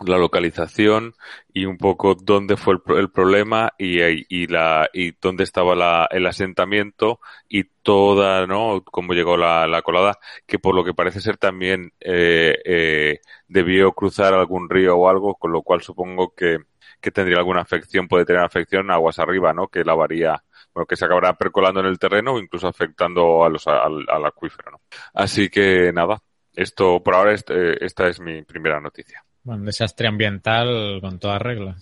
la 0.05 0.17
localización 0.17 1.13
y 1.53 1.65
un 1.65 1.77
poco 1.77 2.15
dónde 2.15 2.57
fue 2.57 2.75
el, 2.75 2.98
el 2.98 3.12
problema 3.12 3.74
y, 3.77 4.00
y, 4.29 4.48
la, 4.48 4.89
y 4.93 5.12
dónde 5.19 5.43
estaba 5.43 5.75
la, 5.75 6.07
el 6.12 6.25
asentamiento 6.27 7.19
y 7.50 7.63
toda, 7.81 8.45
¿no? 8.48 8.83
Cómo 8.83 9.13
llegó 9.13 9.36
la, 9.36 9.67
la 9.67 9.81
colada, 9.81 10.19
que 10.45 10.59
por 10.59 10.75
lo 10.75 10.83
que 10.83 10.93
parece 10.93 11.21
ser 11.21 11.38
también 11.38 11.91
eh, 12.00 12.55
eh, 12.65 13.19
debió 13.48 13.91
cruzar 13.93 14.33
algún 14.33 14.69
río 14.69 14.95
o 14.95 15.09
algo, 15.09 15.36
con 15.36 15.51
lo 15.51 15.63
cual 15.63 15.81
supongo 15.81 16.33
que, 16.36 16.59
que 17.01 17.12
tendría 17.12 17.38
alguna 17.38 17.62
afección, 17.62 18.08
puede 18.08 18.25
tener 18.25 18.41
afección 18.41 18.91
aguas 18.91 19.20
arriba, 19.20 19.53
¿no? 19.53 19.68
Que 19.68 19.84
lavaría 19.84 20.44
bueno, 20.74 20.86
que 20.86 20.96
se 20.96 21.06
acabará 21.06 21.34
percolando 21.34 21.79
en 21.79 21.88
el 21.88 22.00
terreno 22.00 22.34
o 22.34 22.39
incluso 22.39 22.68
afectando 22.68 23.44
a 23.44 23.50
los, 23.50 23.65
al, 23.68 24.06
al 24.08 24.25
acuífero, 24.25 24.72
¿no? 24.72 24.82
Así 25.13 25.50
que 25.50 25.91
nada, 25.94 26.22
esto, 26.53 27.01
por 27.01 27.15
ahora, 27.15 27.34
este, 27.34 27.84
esta 27.86 28.08
es 28.08 28.20
mi 28.20 28.44
primera 28.44 28.79
noticia. 28.79 29.24
Bueno, 29.44 29.63
desastre 29.63 30.08
ambiental 30.08 31.00
con 31.01 31.20
toda 31.20 31.39
regla. 31.39 31.75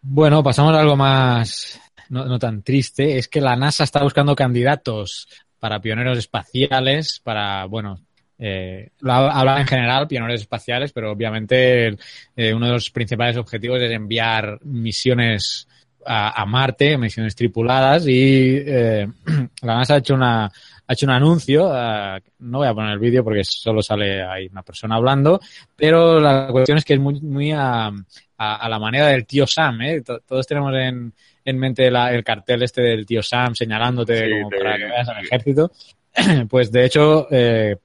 Bueno, 0.00 0.42
pasamos 0.42 0.74
a 0.74 0.80
algo 0.80 0.96
más, 0.96 1.80
no, 2.08 2.24
no, 2.26 2.38
tan 2.38 2.62
triste. 2.62 3.16
Es 3.16 3.28
que 3.28 3.40
la 3.40 3.56
NASA 3.56 3.84
está 3.84 4.02
buscando 4.02 4.34
candidatos 4.34 5.28
para 5.58 5.80
pioneros 5.80 6.18
espaciales, 6.18 7.20
para, 7.22 7.64
bueno, 7.66 8.00
eh, 8.46 8.90
habla 9.02 9.58
en 9.58 9.66
general, 9.66 10.06
pioneros 10.06 10.42
espaciales, 10.42 10.92
pero 10.92 11.10
obviamente 11.10 11.96
eh, 12.36 12.52
uno 12.52 12.66
de 12.66 12.72
los 12.72 12.90
principales 12.90 13.38
objetivos 13.38 13.80
es 13.80 13.90
enviar 13.90 14.58
misiones 14.64 15.66
a, 16.04 16.42
a 16.42 16.44
Marte, 16.44 16.98
misiones 16.98 17.34
tripuladas, 17.34 18.06
y 18.06 18.56
eh, 18.66 19.08
la 19.62 19.76
NASA 19.76 19.94
ha 19.94 19.98
hecho 19.98 20.14
una, 20.14 20.44
ha 20.44 20.92
hecho 20.92 21.06
un 21.06 21.12
anuncio, 21.12 21.68
uh, 21.68 22.20
no 22.40 22.58
voy 22.58 22.68
a 22.68 22.74
poner 22.74 22.92
el 22.92 22.98
vídeo 22.98 23.24
porque 23.24 23.44
solo 23.44 23.80
sale 23.80 24.22
ahí 24.22 24.46
una 24.48 24.62
persona 24.62 24.96
hablando, 24.96 25.40
pero 25.74 26.20
la 26.20 26.48
cuestión 26.48 26.76
es 26.76 26.84
que 26.84 26.94
es 26.94 27.00
muy, 27.00 27.22
muy 27.22 27.50
a, 27.50 27.86
a, 27.86 27.92
a 28.36 28.68
la 28.68 28.78
manera 28.78 29.06
del 29.06 29.24
tío 29.24 29.46
Sam, 29.46 29.80
¿eh? 29.80 30.02
Todos 30.02 30.46
tenemos 30.46 30.70
en, 30.74 31.14
en 31.46 31.58
mente 31.58 31.90
la, 31.90 32.12
el 32.12 32.22
cartel 32.22 32.62
este 32.62 32.82
del 32.82 33.06
tío 33.06 33.22
Sam 33.22 33.54
señalándote 33.54 34.26
Sí, 34.26 34.32
como 34.32 34.50
para 34.50 34.76
que 34.76 34.84
veas 34.84 35.08
al 35.08 35.24
ejército. 35.24 35.72
Pues 36.48 36.70
de 36.70 36.84
hecho, 36.84 37.26
eh, 37.28 37.76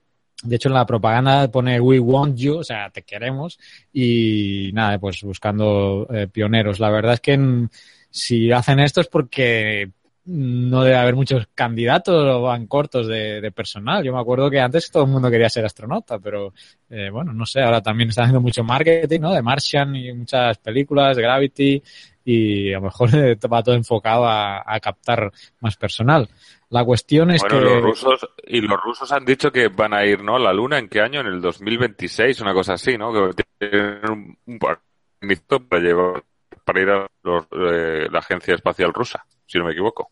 de 0.44 0.56
hecho, 0.56 0.70
en 0.70 0.76
la 0.76 0.86
propaganda 0.86 1.50
pone 1.52 1.80
We 1.80 2.00
want 2.00 2.38
you, 2.38 2.58
o 2.58 2.64
sea, 2.64 2.90
te 2.90 3.04
queremos. 3.04 3.60
Y 3.92 4.72
nada, 4.74 4.98
pues 5.00 5.22
buscando 5.24 6.08
eh, 6.12 6.28
pioneros. 6.28 6.80
La 6.80 6.90
verdad 6.90 7.16
es 7.16 7.20
que 7.22 7.68
si 8.10 8.52
hacen 8.52 8.80
esto 8.80 9.02
es 9.02 9.08
porque 9.08 9.92
no 10.26 10.84
debe 10.84 10.98
haber 10.98 11.16
muchos 11.16 11.48
candidatos 11.56 12.24
o 12.24 12.42
van 12.44 12.68
cortos 12.68 13.08
de, 13.08 13.52
personal. 13.54 14.04
Yo 14.04 14.14
me 14.14 14.20
acuerdo 14.20 14.50
que 14.50 14.60
antes 14.60 14.92
todo 14.92 15.04
el 15.04 15.10
mundo 15.10 15.30
quería 15.32 15.50
ser 15.50 15.66
astronauta, 15.66 16.20
pero 16.20 16.54
eh, 16.90 17.10
bueno, 17.10 17.34
no 17.34 17.46
sé, 17.46 17.62
ahora 17.62 17.82
también 17.82 18.10
está 18.10 18.24
haciendo 18.24 18.42
mucho 18.42 18.64
marketing, 18.64 19.22
¿no? 19.22 19.34
De 19.34 19.42
Martian 19.42 19.96
y 19.96 20.14
muchas 20.14 20.60
películas, 20.60 21.18
Gravity, 21.18 21.82
y 22.24 22.72
a 22.72 22.78
lo 22.78 22.84
mejor 22.84 23.10
va 23.52 23.64
todo 23.64 23.76
enfocado 23.76 24.28
a 24.28 24.80
captar 24.80 25.32
más 25.62 25.76
personal. 25.78 26.30
La 26.70 26.86
cuestión 26.86 27.32
es 27.32 27.44
que... 27.44 27.60
Los 27.60 27.82
rusos, 27.82 28.30
y 28.46 28.62
los 28.62 28.80
rusos 28.80 29.12
han 29.12 29.26
dicho 29.26 29.52
que 29.52 29.70
van 29.70 29.94
a 29.94 30.06
ir, 30.06 30.24
¿no? 30.24 30.36
A 30.36 30.40
la 30.40 30.54
Luna, 30.54 30.78
¿en 30.78 30.88
qué 30.88 31.02
año? 31.02 31.22
En 31.22 31.28
el 31.28 31.42
2026, 31.42 32.42
una 32.42 32.54
cosa 32.54 32.74
así, 32.74 32.96
¿no? 32.98 33.12
Que 33.12 33.44
tienen 33.58 34.38
un 34.46 34.60
para 34.60 35.82
llevar, 35.82 36.24
para 36.64 36.82
ir 36.82 36.90
a 36.90 37.06
eh, 37.06 38.08
la 38.12 38.20
Agencia 38.20 38.54
Espacial 38.54 38.94
Rusa, 38.94 39.26
si 39.48 39.58
no 39.58 39.66
me 39.66 39.72
equivoco. 39.72 40.12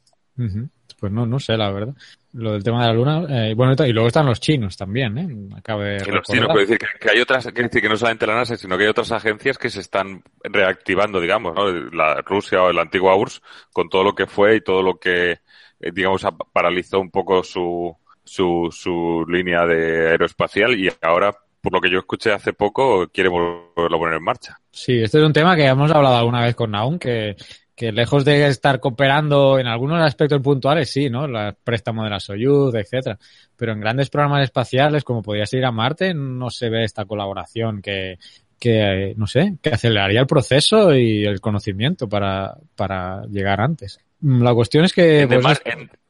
Pues 0.99 1.11
no, 1.11 1.27
no 1.27 1.39
sé, 1.39 1.55
la 1.55 1.71
verdad. 1.71 1.93
Lo 2.33 2.53
del 2.53 2.63
tema 2.63 2.81
de 2.81 2.87
la 2.87 2.93
Luna, 2.93 3.25
eh, 3.29 3.53
bueno, 3.55 3.73
y 3.85 3.93
luego 3.93 4.07
están 4.07 4.25
los 4.25 4.39
chinos 4.39 4.75
también, 4.75 5.17
¿eh? 5.17 5.55
Acabo 5.55 5.81
de 5.81 6.03
los 6.05 6.25
chinos, 6.27 6.47
puede 6.51 6.65
decir 6.65 6.79
que, 6.99 7.09
hay 7.11 7.21
otras, 7.21 7.45
que 7.47 7.63
decir 7.63 7.81
que 7.81 7.89
no 7.89 7.97
solamente 7.97 8.25
la 8.25 8.35
NASA, 8.35 8.57
sino 8.57 8.77
que 8.77 8.83
hay 8.83 8.89
otras 8.89 9.11
agencias 9.11 9.59
que 9.59 9.69
se 9.69 9.81
están 9.81 10.23
reactivando, 10.43 11.19
digamos, 11.19 11.53
¿no? 11.55 11.71
La 11.91 12.21
Rusia 12.21 12.63
o 12.63 12.71
la 12.73 12.81
antigua 12.81 13.15
URSS, 13.15 13.41
con 13.71 13.89
todo 13.89 14.03
lo 14.03 14.15
que 14.15 14.25
fue 14.25 14.55
y 14.55 14.61
todo 14.61 14.81
lo 14.81 14.99
que 14.99 15.39
eh, 15.79 15.91
digamos, 15.93 16.25
paralizó 16.51 16.99
un 16.99 17.11
poco 17.11 17.43
su, 17.43 17.95
su, 18.23 18.69
su 18.71 19.25
línea 19.27 19.65
de 19.65 20.09
aeroespacial 20.09 20.79
y 20.79 20.89
ahora, 21.01 21.35
por 21.61 21.73
lo 21.73 21.81
que 21.81 21.89
yo 21.89 21.99
escuché 21.99 22.31
hace 22.31 22.53
poco, 22.53 23.07
quiere 23.09 23.29
volverlo 23.29 23.97
a 23.97 23.99
poner 23.99 24.15
en 24.15 24.23
marcha. 24.23 24.59
Sí, 24.71 25.01
este 25.01 25.19
es 25.19 25.23
un 25.23 25.33
tema 25.33 25.55
que 25.55 25.65
hemos 25.65 25.91
hablado 25.91 26.17
alguna 26.17 26.41
vez 26.43 26.55
con 26.55 26.71
Naum, 26.71 26.99
que, 26.99 27.35
que 27.75 27.91
lejos 27.91 28.25
de 28.25 28.47
estar 28.47 28.79
cooperando 28.79 29.59
en 29.59 29.67
algunos 29.67 30.01
aspectos 30.01 30.41
puntuales, 30.41 30.89
sí, 30.89 31.09
¿no? 31.09 31.25
El 31.25 31.55
préstamo 31.63 32.03
de 32.03 32.09
la 32.09 32.19
Soyuz, 32.19 32.73
etcétera. 32.73 33.19
Pero 33.55 33.73
en 33.73 33.79
grandes 33.79 34.09
programas 34.09 34.43
espaciales, 34.43 35.03
como 35.03 35.21
podría 35.21 35.45
ir 35.51 35.65
a 35.65 35.71
Marte, 35.71 36.13
no 36.13 36.49
se 36.49 36.69
ve 36.69 36.83
esta 36.83 37.05
colaboración 37.05 37.81
que, 37.81 38.17
que, 38.59 39.13
no 39.15 39.27
sé, 39.27 39.57
que 39.61 39.69
aceleraría 39.69 40.21
el 40.21 40.27
proceso 40.27 40.93
y 40.95 41.25
el 41.25 41.39
conocimiento 41.39 42.09
para, 42.09 42.55
para 42.75 43.23
llegar 43.27 43.61
antes. 43.61 43.99
La 44.21 44.53
cuestión 44.53 44.85
es 44.85 44.93
que... 44.93 45.21
En, 45.21 45.41
pues, 45.41 45.61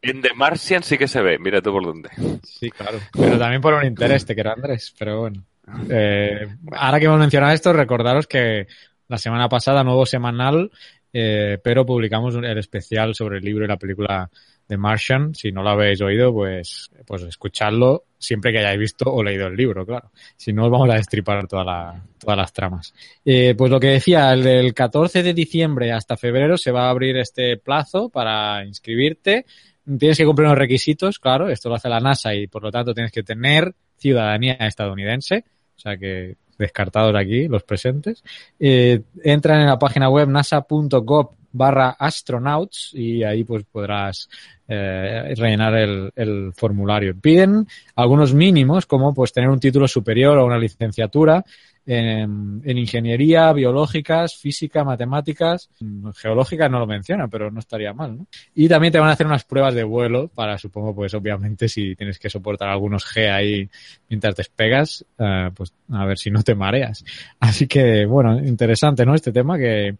The 0.01 0.33
Martian 0.35 0.83
sí 0.83 0.97
que 0.97 1.07
se 1.07 1.21
ve, 1.21 1.37
mira 1.39 1.61
tú 1.61 1.71
por 1.71 1.85
dónde. 1.85 2.09
Sí, 2.43 2.69
claro. 2.69 2.99
Pero 3.11 3.37
también 3.37 3.61
por 3.61 3.73
un 3.73 3.85
interés, 3.85 4.25
te 4.25 4.33
quiero 4.33 4.53
Andrés, 4.53 4.93
pero 4.97 5.21
bueno. 5.21 5.43
Eh, 5.89 6.47
ahora 6.71 6.99
que 6.99 7.05
hemos 7.05 7.19
mencionado 7.19 7.53
esto, 7.53 7.73
recordaros 7.73 8.27
que 8.27 8.67
la 9.09 9.17
semana 9.17 9.49
pasada, 9.49 9.83
nuevo 9.83 10.05
semanal, 10.05 10.71
eh, 11.11 11.59
pero 11.63 11.85
publicamos 11.85 12.35
el 12.35 12.57
especial 12.57 13.15
sobre 13.15 13.39
el 13.39 13.43
libro 13.43 13.65
y 13.65 13.67
la 13.67 13.77
película 13.77 14.29
de 14.67 14.77
Martian. 14.77 15.33
Si 15.33 15.51
no 15.51 15.63
lo 15.63 15.69
habéis 15.69 16.01
oído, 16.01 16.33
pues, 16.33 16.91
pues 17.05 17.23
escuchadlo 17.23 18.03
siempre 18.19 18.51
que 18.51 18.59
hayáis 18.59 18.79
visto 18.79 19.05
o 19.11 19.23
leído 19.23 19.47
el 19.47 19.55
libro, 19.55 19.85
claro. 19.85 20.11
Si 20.35 20.51
no, 20.51 20.65
os 20.65 20.71
vamos 20.71 20.89
a 20.89 20.95
destripar 20.95 21.47
toda 21.47 21.63
la, 21.63 22.03
todas 22.17 22.37
las 22.37 22.51
tramas. 22.53 22.93
Eh, 23.23 23.55
pues 23.57 23.71
lo 23.71 23.79
que 23.79 23.87
decía, 23.87 24.33
el 24.33 24.43
del 24.43 24.73
14 24.73 25.23
de 25.23 25.33
diciembre 25.33 25.91
hasta 25.91 26.17
febrero 26.17 26.57
se 26.57 26.71
va 26.71 26.87
a 26.87 26.89
abrir 26.89 27.17
este 27.17 27.57
plazo 27.57 28.09
para 28.09 28.65
inscribirte. 28.65 29.45
Tienes 29.85 30.17
que 30.17 30.25
cumplir 30.25 30.47
unos 30.47 30.57
requisitos, 30.57 31.19
claro, 31.19 31.49
esto 31.49 31.69
lo 31.69 31.75
hace 31.75 31.89
la 31.89 31.99
NASA 31.99 32.33
y 32.33 32.47
por 32.47 32.63
lo 32.63 32.71
tanto 32.71 32.93
tienes 32.93 33.11
que 33.11 33.23
tener 33.23 33.73
ciudadanía 33.97 34.53
estadounidense. 34.53 35.45
O 35.77 35.79
sea 35.79 35.97
que 35.97 36.35
descartados 36.57 37.15
aquí, 37.15 37.47
los 37.47 37.63
presentes. 37.63 38.23
Eh, 38.59 39.01
entran 39.23 39.61
en 39.61 39.67
la 39.67 39.79
página 39.79 40.09
web 40.09 40.27
nasa.gov 40.27 41.29
barra 41.57 41.95
astronauts 41.97 42.91
y 42.93 43.23
ahí 43.23 43.43
pues 43.43 43.63
podrás 43.65 44.29
eh, 44.67 45.33
rellenar 45.35 45.75
el, 45.75 46.51
formulario. 46.53 47.19
Piden 47.19 47.65
algunos 47.95 48.33
mínimos 48.33 48.85
como 48.85 49.13
pues 49.13 49.31
tener 49.31 49.49
un 49.49 49.59
título 49.59 49.87
superior 49.87 50.37
o 50.37 50.45
una 50.45 50.57
licenciatura 50.57 51.43
en, 51.85 52.61
ingeniería, 52.65 53.53
biológicas, 53.53 54.35
física, 54.35 54.83
matemáticas, 54.83 55.69
geológica 56.15 56.67
no 56.67 56.79
lo 56.79 56.85
menciona, 56.87 57.29
pero 57.29 57.49
no 57.49 57.59
estaría 57.59 57.93
mal, 57.93 58.17
¿no? 58.17 58.27
Y 58.53 58.67
también 58.67 58.91
te 58.91 58.99
van 58.99 59.09
a 59.09 59.13
hacer 59.13 59.25
unas 59.25 59.45
pruebas 59.45 59.73
de 59.73 59.85
vuelo 59.85 60.27
para, 60.27 60.57
supongo, 60.57 60.93
pues 60.93 61.13
obviamente 61.13 61.69
si 61.69 61.95
tienes 61.95 62.19
que 62.19 62.29
soportar 62.29 62.67
algunos 62.67 63.05
G 63.05 63.31
ahí 63.31 63.69
mientras 64.09 64.35
despegas, 64.35 65.05
eh, 65.17 65.49
pues 65.55 65.73
a 65.89 66.05
ver 66.05 66.17
si 66.17 66.29
no 66.29 66.43
te 66.43 66.55
mareas. 66.55 67.05
Así 67.39 67.67
que, 67.67 68.05
bueno, 68.05 68.37
interesante, 68.37 69.05
¿no? 69.05 69.15
Este 69.15 69.31
tema 69.31 69.57
que, 69.57 69.95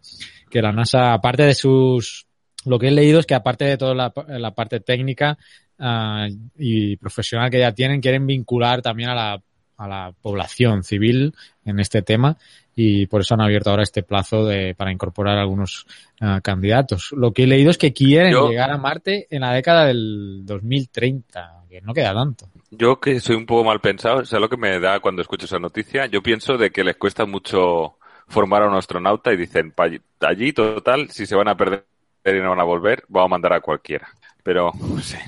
que 0.50 0.62
la 0.62 0.72
NASA, 0.72 1.12
aparte 1.12 1.44
de 1.44 1.54
sus 1.54 2.26
lo 2.64 2.78
que 2.78 2.88
he 2.88 2.90
leído 2.90 3.20
es 3.20 3.26
que 3.26 3.34
aparte 3.34 3.64
de 3.64 3.76
toda 3.76 3.94
la, 3.94 4.12
la 4.26 4.54
parte 4.54 4.80
técnica 4.80 5.38
uh, 5.78 6.26
y 6.58 6.96
profesional 6.96 7.50
que 7.50 7.60
ya 7.60 7.72
tienen, 7.72 8.00
quieren 8.00 8.26
vincular 8.26 8.82
también 8.82 9.10
a 9.10 9.14
la 9.14 9.42
a 9.78 9.86
la 9.86 10.12
población 10.20 10.82
civil 10.82 11.34
en 11.64 11.78
este 11.78 12.02
tema 12.02 12.36
y 12.74 13.06
por 13.06 13.22
eso 13.22 13.34
han 13.34 13.40
abierto 13.40 13.70
ahora 13.70 13.82
este 13.82 14.02
plazo 14.02 14.44
de, 14.44 14.74
para 14.74 14.92
incorporar 14.92 15.38
algunos 15.38 15.86
uh, 16.20 16.40
candidatos. 16.42 17.10
Lo 17.12 17.32
que 17.32 17.44
he 17.44 17.46
leído 17.46 17.70
es 17.70 17.78
que 17.78 17.92
quieren 17.92 18.34
llegar 18.48 18.70
a 18.70 18.76
Marte 18.76 19.26
en 19.30 19.40
la 19.40 19.52
década 19.52 19.86
del 19.86 20.42
2030, 20.44 21.64
que 21.68 21.80
no 21.80 21.94
queda 21.94 22.14
tanto. 22.14 22.48
Yo 22.70 23.00
que 23.00 23.18
soy 23.20 23.36
un 23.36 23.46
poco 23.46 23.64
mal 23.64 23.80
pensado, 23.80 24.24
sé 24.24 24.38
lo 24.38 24.48
que 24.48 24.56
me 24.56 24.78
da 24.78 25.00
cuando 25.00 25.22
escucho 25.22 25.46
esa 25.46 25.58
noticia, 25.58 26.06
yo 26.06 26.22
pienso 26.22 26.56
de 26.56 26.70
que 26.70 26.84
les 26.84 26.96
cuesta 26.96 27.24
mucho 27.24 27.97
formar 28.28 28.62
a 28.62 28.68
un 28.68 28.74
astronauta 28.74 29.32
y 29.32 29.36
dicen, 29.36 29.74
allí 30.20 30.52
total, 30.52 31.10
si 31.10 31.26
se 31.26 31.34
van 31.34 31.48
a 31.48 31.56
perder 31.56 31.84
y 32.24 32.40
no 32.40 32.50
van 32.50 32.60
a 32.60 32.64
volver, 32.64 33.04
vamos 33.08 33.28
a 33.28 33.30
mandar 33.30 33.52
a 33.54 33.60
cualquiera. 33.60 34.08
Pero, 34.42 34.72
no 34.78 35.00
sé. 35.00 35.18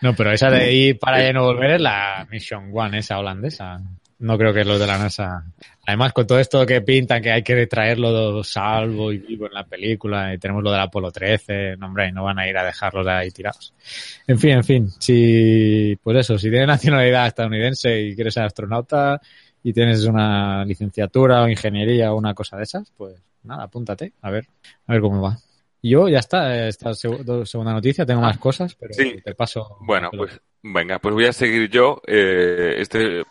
No, 0.00 0.14
pero 0.14 0.32
esa 0.32 0.50
de 0.50 0.72
ir 0.72 0.98
para 0.98 1.18
allá 1.18 1.30
y 1.30 1.32
no 1.32 1.44
volver 1.44 1.72
es 1.72 1.80
la 1.80 2.26
Mission 2.30 2.70
One, 2.72 2.98
esa 2.98 3.18
holandesa. 3.18 3.80
No 4.18 4.36
creo 4.36 4.52
que 4.52 4.60
es 4.60 4.66
lo 4.66 4.78
de 4.78 4.86
la 4.86 4.98
NASA. 4.98 5.44
Además, 5.86 6.12
con 6.12 6.26
todo 6.26 6.38
esto 6.38 6.64
que 6.66 6.82
pintan, 6.82 7.22
que 7.22 7.32
hay 7.32 7.42
que 7.42 7.66
traerlo 7.66 8.44
salvo 8.44 9.12
y 9.12 9.18
vivo 9.18 9.46
en 9.46 9.54
la 9.54 9.64
película, 9.64 10.32
y 10.32 10.38
tenemos 10.38 10.62
lo 10.62 10.70
del 10.70 10.80
Apolo 10.80 11.10
13, 11.10 11.76
no, 11.78 11.86
hombre, 11.86 12.12
no 12.12 12.24
van 12.24 12.38
a 12.38 12.46
ir 12.46 12.56
a 12.56 12.64
dejarlos 12.64 13.06
ahí 13.06 13.30
tirados. 13.30 13.74
En 14.26 14.38
fin, 14.38 14.50
en 14.52 14.64
fin, 14.64 14.90
si, 14.98 15.98
pues 16.02 16.18
eso, 16.18 16.38
si 16.38 16.50
tienes 16.50 16.68
nacionalidad 16.68 17.26
estadounidense 17.26 17.98
y 17.98 18.14
quieres 18.14 18.34
ser 18.34 18.44
astronauta 18.44 19.20
y 19.62 19.72
tienes 19.72 20.04
una 20.04 20.64
licenciatura 20.64 21.42
o 21.42 21.48
ingeniería 21.48 22.12
o 22.12 22.16
una 22.16 22.34
cosa 22.34 22.56
de 22.56 22.64
esas, 22.64 22.92
pues 22.96 23.22
nada, 23.42 23.64
apúntate, 23.64 24.12
a 24.22 24.30
ver, 24.30 24.46
a 24.86 24.92
ver 24.92 25.00
cómo 25.00 25.22
va. 25.22 25.36
Yo 25.82 26.08
ya 26.08 26.18
está, 26.18 26.68
esta 26.68 26.92
segunda 26.92 27.72
noticia, 27.72 28.04
tengo 28.04 28.20
más 28.20 28.38
cosas, 28.38 28.74
pero 28.74 28.94
te 28.94 29.34
paso. 29.34 29.78
Bueno, 29.80 30.10
pues 30.14 30.38
venga, 30.62 30.98
pues 30.98 31.14
voy 31.14 31.24
a 31.24 31.32
seguir 31.32 31.70
yo. 31.70 32.02
Eh, 32.06 32.74
este 32.78 33.22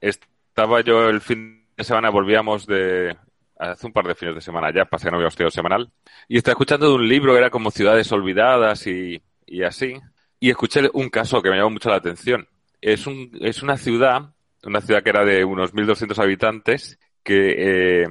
estaba 0.00 0.80
yo 0.82 1.08
el 1.08 1.20
fin 1.20 1.66
de 1.76 1.84
semana, 1.84 2.10
volvíamos 2.10 2.66
de 2.66 3.16
hace 3.58 3.86
un 3.86 3.92
par 3.92 4.06
de 4.06 4.14
fines 4.14 4.34
de 4.34 4.40
semana 4.40 4.72
ya, 4.72 4.84
pasé 4.84 5.06
que 5.06 5.10
no 5.10 5.16
había 5.16 5.28
estudiado 5.28 5.50
semanal, 5.50 5.90
y 6.28 6.36
estaba 6.36 6.52
escuchando 6.52 6.88
de 6.88 6.94
un 6.94 7.08
libro 7.08 7.32
que 7.32 7.38
era 7.38 7.50
como 7.50 7.70
Ciudades 7.70 8.10
Olvidadas 8.12 8.86
y, 8.86 9.22
y 9.46 9.62
así, 9.62 9.94
y 10.40 10.50
escuché 10.50 10.90
un 10.92 11.08
caso 11.08 11.40
que 11.40 11.50
me 11.50 11.56
llamó 11.56 11.70
mucho 11.70 11.88
la 11.88 11.96
atención. 11.96 12.46
Es, 12.80 13.06
un, 13.06 13.30
es 13.40 13.62
una 13.62 13.78
ciudad, 13.78 14.33
una 14.66 14.80
ciudad 14.80 15.02
que 15.02 15.10
era 15.10 15.24
de 15.24 15.44
unos 15.44 15.74
1.200 15.74 16.18
habitantes, 16.22 16.98
que 17.22 18.02
eh, 18.02 18.06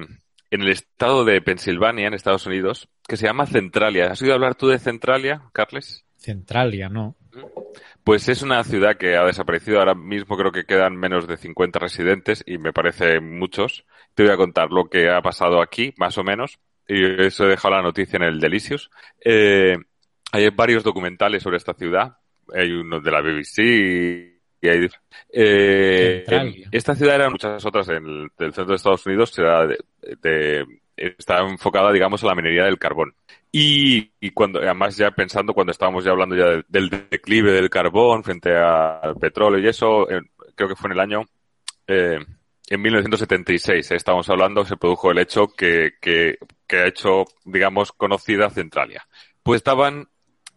en 0.52 0.62
el 0.62 0.70
estado 0.70 1.26
de 1.26 1.42
Pensilvania, 1.42 2.08
en 2.08 2.14
Estados 2.14 2.46
Unidos, 2.46 2.90
que 3.08 3.18
se 3.18 3.26
llama 3.26 3.46
Centralia. 3.46 4.12
¿Has 4.12 4.22
oído 4.22 4.36
hablar 4.36 4.56
tú 4.56 4.68
de 4.68 4.80
Centralia, 4.80 5.44
Carles? 5.52 6.06
Centralia, 6.16 6.90
no. 6.90 7.16
Pues 8.04 8.30
es 8.30 8.42
una 8.42 8.64
ciudad 8.64 8.98
que 8.98 9.16
ha 9.16 9.26
desaparecido. 9.26 9.80
Ahora 9.80 9.96
mismo 9.96 10.38
creo 10.38 10.52
que 10.52 10.66
quedan 10.66 10.96
menos 10.96 11.28
de 11.28 11.38
50 11.38 11.80
residentes 11.80 12.44
y 12.46 12.58
me 12.58 12.74
parece 12.74 13.20
muchos. 13.20 13.86
Te 14.14 14.24
voy 14.24 14.32
a 14.32 14.38
contar 14.38 14.72
lo 14.72 14.86
que 14.90 15.10
ha 15.10 15.22
pasado 15.22 15.62
aquí, 15.62 15.94
más 15.98 16.18
o 16.18 16.24
menos. 16.24 16.60
Y 16.88 17.04
eso 17.24 17.46
he 17.46 17.50
dejado 17.50 17.76
la 17.76 17.82
noticia 17.82 18.18
en 18.18 18.24
el 18.24 18.40
Delicious. 18.40 18.90
Eh, 19.24 19.76
hay 20.32 20.50
varios 20.50 20.84
documentales 20.84 21.44
sobre 21.44 21.58
esta 21.58 21.74
ciudad. 21.74 22.18
Hay 22.54 22.72
uno 22.72 23.00
de 23.00 23.12
la 23.12 23.22
BBC 23.22 24.33
y. 24.68 24.90
Eh, 25.36 26.24
esta 26.72 26.96
ciudad 26.96 27.16
era 27.16 27.30
muchas 27.30 27.66
otras 27.66 27.90
en 27.90 28.06
el, 28.06 28.28
del 28.38 28.54
centro 28.54 28.68
de 28.68 28.76
Estados 28.76 29.06
Unidos. 29.06 29.36
De, 30.22 30.66
está 30.96 31.40
enfocada, 31.40 31.92
digamos, 31.92 32.24
a 32.24 32.28
la 32.28 32.36
minería 32.36 32.66
del 32.66 32.78
carbón. 32.78 33.16
Y, 33.52 34.32
cuando, 34.32 34.60
además 34.60 34.98
ya 34.98 35.12
pensando 35.12 35.54
cuando 35.54 35.72
estábamos 35.72 36.04
ya 36.04 36.12
hablando 36.12 36.36
ya 36.36 36.64
del, 36.68 36.90
declive 37.10 37.52
del 37.52 37.70
carbón 37.70 38.24
frente 38.24 38.56
al 38.56 39.16
petróleo 39.16 39.60
y 39.60 39.68
eso, 39.68 40.08
creo 40.56 40.70
que 40.70 40.76
fue 40.76 40.88
en 40.88 40.94
el 40.94 41.00
año, 41.00 41.24
eh, 41.88 42.20
en 42.70 42.82
1976, 42.82 43.92
eh, 43.92 43.96
estábamos 43.96 44.30
hablando, 44.30 44.66
se 44.66 44.78
produjo 44.78 45.12
el 45.12 45.20
hecho 45.20 45.48
que, 45.48 45.94
que, 46.02 46.38
que 46.68 46.78
ha 46.78 46.88
hecho, 46.88 47.26
digamos, 47.46 47.92
conocida 47.92 48.50
Centralia. 48.50 49.06
Pues 49.44 49.58
estaban, 49.58 50.08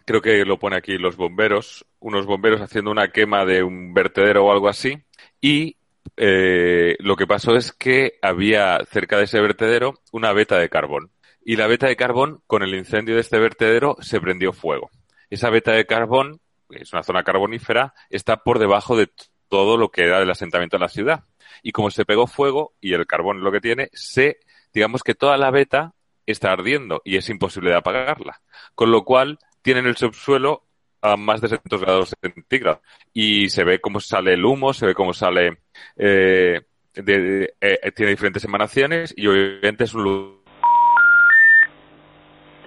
creo 0.05 0.23
que 0.23 0.45
lo 0.45 0.59
pone 0.59 0.77
aquí 0.77 0.99
los 0.99 1.17
bomberos, 1.17 1.85
unos 2.07 2.25
bomberos 2.25 2.61
haciendo 2.61 2.93
una 2.93 3.09
quema 3.09 3.45
de 3.45 3.65
un 3.65 3.93
vertedero 3.93 4.45
o 4.45 4.53
algo 4.53 4.69
así, 4.69 5.03
y 5.41 5.77
eh, 6.17 6.95
lo 7.01 7.17
que 7.17 7.27
pasó 7.27 7.57
es 7.57 7.73
que 7.73 8.13
había 8.23 8.79
cerca 8.89 9.19
de 9.19 9.25
ese 9.25 9.41
vertedero 9.41 9.95
una 10.13 10.33
veta 10.33 10.57
de 10.57 10.69
carbón. 10.69 11.11
Y 11.45 11.57
la 11.57 11.67
veta 11.67 11.89
de 11.89 11.97
carbón, 11.97 12.43
con 12.47 12.63
el 12.63 12.77
incendio 12.77 13.17
de 13.17 13.23
este 13.23 13.41
vertedero, 13.41 13.97
se 14.01 14.21
prendió 14.21 14.53
fuego. 14.53 14.89
Esa 15.31 15.51
veta 15.51 15.73
de 15.73 15.85
carbón, 15.85 16.41
es 16.71 16.93
una 16.93 17.03
zona 17.03 17.25
carbonífera, 17.25 17.93
está 18.09 18.37
por 18.37 18.61
debajo 18.61 18.97
de 18.97 19.11
todo 19.49 19.77
lo 19.77 19.89
que 19.91 20.03
era 20.03 20.23
el 20.23 20.31
asentamiento 20.31 20.77
de 20.77 20.83
la 20.83 20.89
ciudad. 20.89 21.25
Y 21.65 21.73
como 21.73 21.91
se 21.91 22.05
pegó 22.05 22.29
fuego, 22.29 22.75
y 22.81 22.93
el 22.93 23.05
carbón 23.09 23.39
es 23.39 23.43
lo 23.43 23.51
que 23.51 23.61
tiene, 23.61 23.91
se, 23.93 24.39
digamos 24.73 25.03
que 25.03 25.17
toda 25.17 25.37
la 25.39 25.51
veta 25.51 25.93
está 26.25 26.53
ardiendo 26.53 27.03
y 27.05 27.17
es 27.17 27.29
imposible 27.31 27.71
de 27.71 27.79
apagarla. 27.79 28.43
Con 28.77 28.93
lo 28.93 29.05
cual, 29.05 29.41
tienen 29.63 29.87
el 29.87 29.97
subsuelo 29.97 30.66
a 31.03 31.17
más 31.17 31.41
de 31.41 31.49
700 31.49 31.81
grados 31.81 32.15
centígrados. 32.21 32.81
Y 33.13 33.49
se 33.49 33.65
ve 33.65 33.81
cómo 33.81 34.01
sale 34.01 34.35
el 34.35 34.45
humo, 34.45 34.73
se 34.73 34.87
ve 34.87 34.95
cómo 34.95 35.13
sale, 35.13 35.59
eh, 35.97 36.61
de, 36.95 37.55
eh, 37.61 37.93
tiene 37.95 38.11
diferentes 38.11 38.45
emanaciones 38.45 39.15
y 39.17 39.27
obviamente 39.27 39.85
es 39.85 39.95
un 39.95 40.37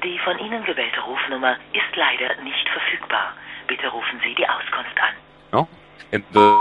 Die 0.04 0.18
von 0.26 0.40
Ihnen 0.40 0.64
gewählte 0.64 1.02
Rufnummer 1.02 1.58
ist 1.74 1.96
leider 1.98 2.42
nicht 2.42 2.66
verfügbar. 2.72 3.36
Bitte 3.68 3.88
rufen 3.88 4.20
Sie 4.24 4.34
die 4.36 4.48
Auskunft 4.48 4.98
an. 4.98 5.16
¿No? 5.52 5.68
Entonces, 6.12 6.58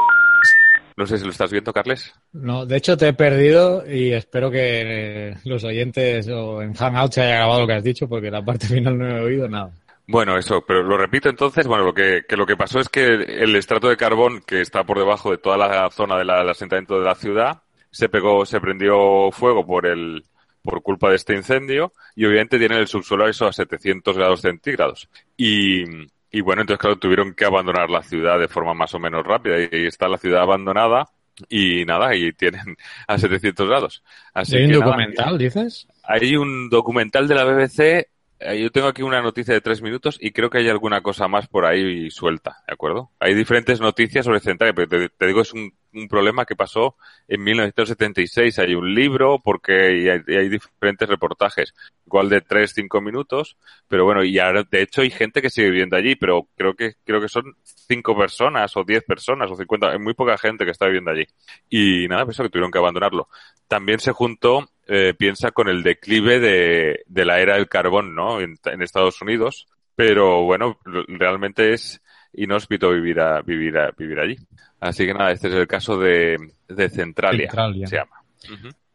no 0.96 1.06
sé 1.06 1.18
si 1.18 1.24
lo 1.24 1.30
estás 1.30 1.52
viendo, 1.52 1.72
Carles. 1.72 2.12
No, 2.32 2.66
de 2.66 2.76
hecho 2.76 2.96
te 2.96 3.08
he 3.08 3.12
perdido 3.12 3.84
y 3.88 4.12
espero 4.12 4.50
que 4.50 5.36
los 5.44 5.62
oyentes 5.62 6.28
o 6.28 6.60
en 6.60 6.74
Hangout 6.74 7.12
se 7.12 7.22
haya 7.22 7.36
grabado 7.36 7.60
lo 7.60 7.66
que 7.68 7.74
has 7.74 7.84
dicho 7.84 8.08
porque 8.08 8.30
la 8.30 8.44
parte 8.44 8.66
final 8.66 8.98
no 8.98 9.06
he 9.06 9.20
oído 9.20 9.48
nada. 9.48 9.70
Bueno, 10.10 10.38
eso, 10.38 10.64
pero 10.66 10.82
lo 10.82 10.96
repito 10.96 11.28
entonces, 11.28 11.66
bueno, 11.66 11.84
lo 11.84 11.92
que, 11.92 12.22
que, 12.26 12.34
lo 12.34 12.46
que 12.46 12.56
pasó 12.56 12.80
es 12.80 12.88
que 12.88 13.04
el 13.04 13.54
estrato 13.54 13.90
de 13.90 13.98
carbón 13.98 14.40
que 14.40 14.62
está 14.62 14.82
por 14.82 14.98
debajo 14.98 15.30
de 15.30 15.36
toda 15.36 15.58
la 15.58 15.90
zona 15.90 16.16
del 16.16 16.30
asentamiento 16.30 16.98
de 16.98 17.04
la 17.04 17.14
ciudad 17.14 17.62
se 17.90 18.08
pegó, 18.08 18.46
se 18.46 18.58
prendió 18.58 19.30
fuego 19.32 19.66
por 19.66 19.84
el, 19.84 20.24
por 20.62 20.82
culpa 20.82 21.10
de 21.10 21.16
este 21.16 21.34
incendio 21.34 21.92
y 22.16 22.24
obviamente 22.24 22.58
tiene 22.58 22.78
el 22.78 22.86
subsuelo 22.86 23.28
eso 23.28 23.46
a 23.46 23.52
700 23.52 24.16
grados 24.16 24.40
centígrados. 24.40 25.10
Y, 25.36 25.84
y 26.30 26.40
bueno, 26.40 26.62
entonces 26.62 26.80
claro, 26.80 26.96
tuvieron 26.96 27.34
que 27.34 27.44
abandonar 27.44 27.90
la 27.90 28.02
ciudad 28.02 28.38
de 28.38 28.48
forma 28.48 28.72
más 28.72 28.94
o 28.94 28.98
menos 28.98 29.26
rápida 29.26 29.56
y, 29.60 29.86
está 29.86 30.08
la 30.08 30.16
ciudad 30.16 30.40
abandonada 30.40 31.04
y 31.50 31.84
nada, 31.84 32.16
y 32.16 32.32
tienen 32.32 32.78
a 33.06 33.18
700 33.18 33.68
grados. 33.68 34.02
Así 34.32 34.56
¿Hay 34.56 34.64
un 34.64 34.72
documental, 34.72 35.36
dices? 35.36 35.86
Hay 36.02 36.34
un 36.34 36.70
documental 36.70 37.28
de 37.28 37.34
la 37.34 37.44
BBC 37.44 38.08
yo 38.40 38.70
tengo 38.70 38.86
aquí 38.86 39.02
una 39.02 39.20
noticia 39.20 39.52
de 39.52 39.60
tres 39.60 39.82
minutos 39.82 40.16
y 40.20 40.30
creo 40.30 40.48
que 40.48 40.58
hay 40.58 40.68
alguna 40.68 41.00
cosa 41.00 41.26
más 41.26 41.48
por 41.48 41.66
ahí 41.66 42.08
suelta, 42.10 42.62
¿de 42.68 42.74
acuerdo? 42.74 43.10
Hay 43.18 43.34
diferentes 43.34 43.80
noticias 43.80 44.24
sobre 44.24 44.38
Centralia, 44.38 44.72
pero 44.74 45.08
te, 45.10 45.26
digo, 45.26 45.40
es 45.40 45.52
un, 45.52 45.72
problema 46.08 46.44
que 46.44 46.54
pasó 46.54 46.94
en 47.26 47.42
1976. 47.42 48.60
Hay 48.60 48.74
un 48.74 48.94
libro 48.94 49.40
porque 49.42 49.72
hay, 49.72 50.08
hay, 50.08 50.48
diferentes 50.48 51.08
reportajes, 51.08 51.74
igual 52.06 52.28
de 52.28 52.40
tres, 52.40 52.72
cinco 52.72 53.00
minutos, 53.00 53.56
pero 53.88 54.04
bueno, 54.04 54.22
y 54.22 54.38
ahora, 54.38 54.62
de 54.70 54.82
hecho 54.82 55.00
hay 55.00 55.10
gente 55.10 55.42
que 55.42 55.50
sigue 55.50 55.70
viviendo 55.70 55.96
allí, 55.96 56.14
pero 56.14 56.46
creo 56.56 56.74
que, 56.74 56.94
creo 57.04 57.20
que 57.20 57.28
son 57.28 57.56
cinco 57.64 58.16
personas 58.16 58.76
o 58.76 58.84
diez 58.84 59.02
personas 59.02 59.50
o 59.50 59.56
cincuenta, 59.56 59.90
hay 59.90 59.98
muy 59.98 60.14
poca 60.14 60.38
gente 60.38 60.64
que 60.64 60.70
está 60.70 60.86
viviendo 60.86 61.10
allí. 61.10 61.26
Y 61.68 62.06
nada, 62.06 62.24
eso 62.30 62.44
que 62.44 62.50
tuvieron 62.50 62.70
que 62.70 62.78
abandonarlo. 62.78 63.28
También 63.66 63.98
se 63.98 64.12
juntó 64.12 64.68
eh, 64.90 65.12
piensa 65.12 65.50
con 65.50 65.68
el 65.68 65.82
declive 65.82 66.40
de, 66.40 67.04
de, 67.06 67.24
la 67.26 67.40
era 67.40 67.56
del 67.56 67.68
carbón, 67.68 68.14
¿no? 68.14 68.40
En, 68.40 68.56
Estados 68.80 69.20
Unidos. 69.20 69.66
Pero 69.94 70.44
bueno, 70.44 70.78
realmente 70.84 71.74
es 71.74 72.00
inhóspito 72.32 72.90
vivir 72.90 73.20
a, 73.20 73.42
vivir 73.42 73.76
a, 73.76 73.90
vivir 73.90 74.18
allí. 74.18 74.36
Así 74.80 75.04
que 75.04 75.12
nada, 75.12 75.32
este 75.32 75.48
es 75.48 75.54
el 75.54 75.66
caso 75.66 75.98
de, 75.98 76.38
de 76.68 76.88
Centralia, 76.88 77.50
se 77.84 77.96
llama. 77.96 78.22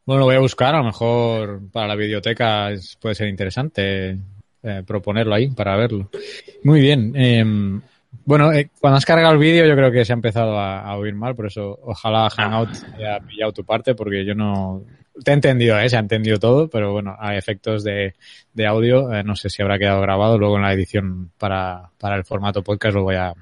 Bueno, 0.05 0.21
lo 0.21 0.25
voy 0.25 0.35
a 0.35 0.39
buscar, 0.39 0.73
a 0.73 0.79
lo 0.79 0.85
mejor 0.85 1.61
para 1.71 1.87
la 1.87 1.95
biblioteca 1.95 2.69
puede 2.99 3.15
ser 3.15 3.27
interesante 3.27 4.17
eh, 4.63 4.83
proponerlo 4.87 5.35
ahí 5.35 5.49
para 5.49 5.75
verlo. 5.75 6.09
Muy 6.63 6.81
bien. 6.81 7.13
Em, 7.15 7.81
bueno, 8.25 8.51
eh, 8.51 8.69
cuando 8.79 8.97
has 8.97 9.05
cargado 9.05 9.33
el 9.33 9.39
vídeo 9.39 9.65
yo 9.67 9.75
creo 9.75 9.91
que 9.91 10.05
se 10.05 10.13
ha 10.13 10.15
empezado 10.15 10.57
a, 10.57 10.95
oír 10.95 11.13
mal, 11.13 11.35
por 11.35 11.47
eso 11.47 11.77
ojalá 11.83 12.29
Hangout 12.29 12.69
haya 12.95 13.19
pillado 13.19 13.51
tu 13.51 13.63
parte 13.63 13.93
porque 13.93 14.25
yo 14.25 14.33
no, 14.33 14.83
te 15.21 15.31
he 15.31 15.33
entendido, 15.33 15.79
¿eh? 15.79 15.89
se 15.89 15.97
ha 15.97 15.99
entendido 15.99 16.39
todo, 16.39 16.69
pero 16.69 16.91
bueno, 16.91 17.15
a 17.19 17.35
efectos 17.37 17.83
de, 17.83 18.15
de 18.53 18.65
audio, 18.65 19.13
eh, 19.13 19.23
no 19.23 19.35
sé 19.35 19.49
si 19.49 19.61
habrá 19.61 19.77
quedado 19.77 20.01
grabado. 20.01 20.37
Luego 20.37 20.55
en 20.55 20.63
la 20.63 20.73
edición 20.73 21.31
para, 21.37 21.91
para 21.99 22.15
el 22.15 22.25
formato 22.25 22.63
podcast 22.63 22.95
lo 22.95 23.03
voy 23.03 23.15
a, 23.15 23.33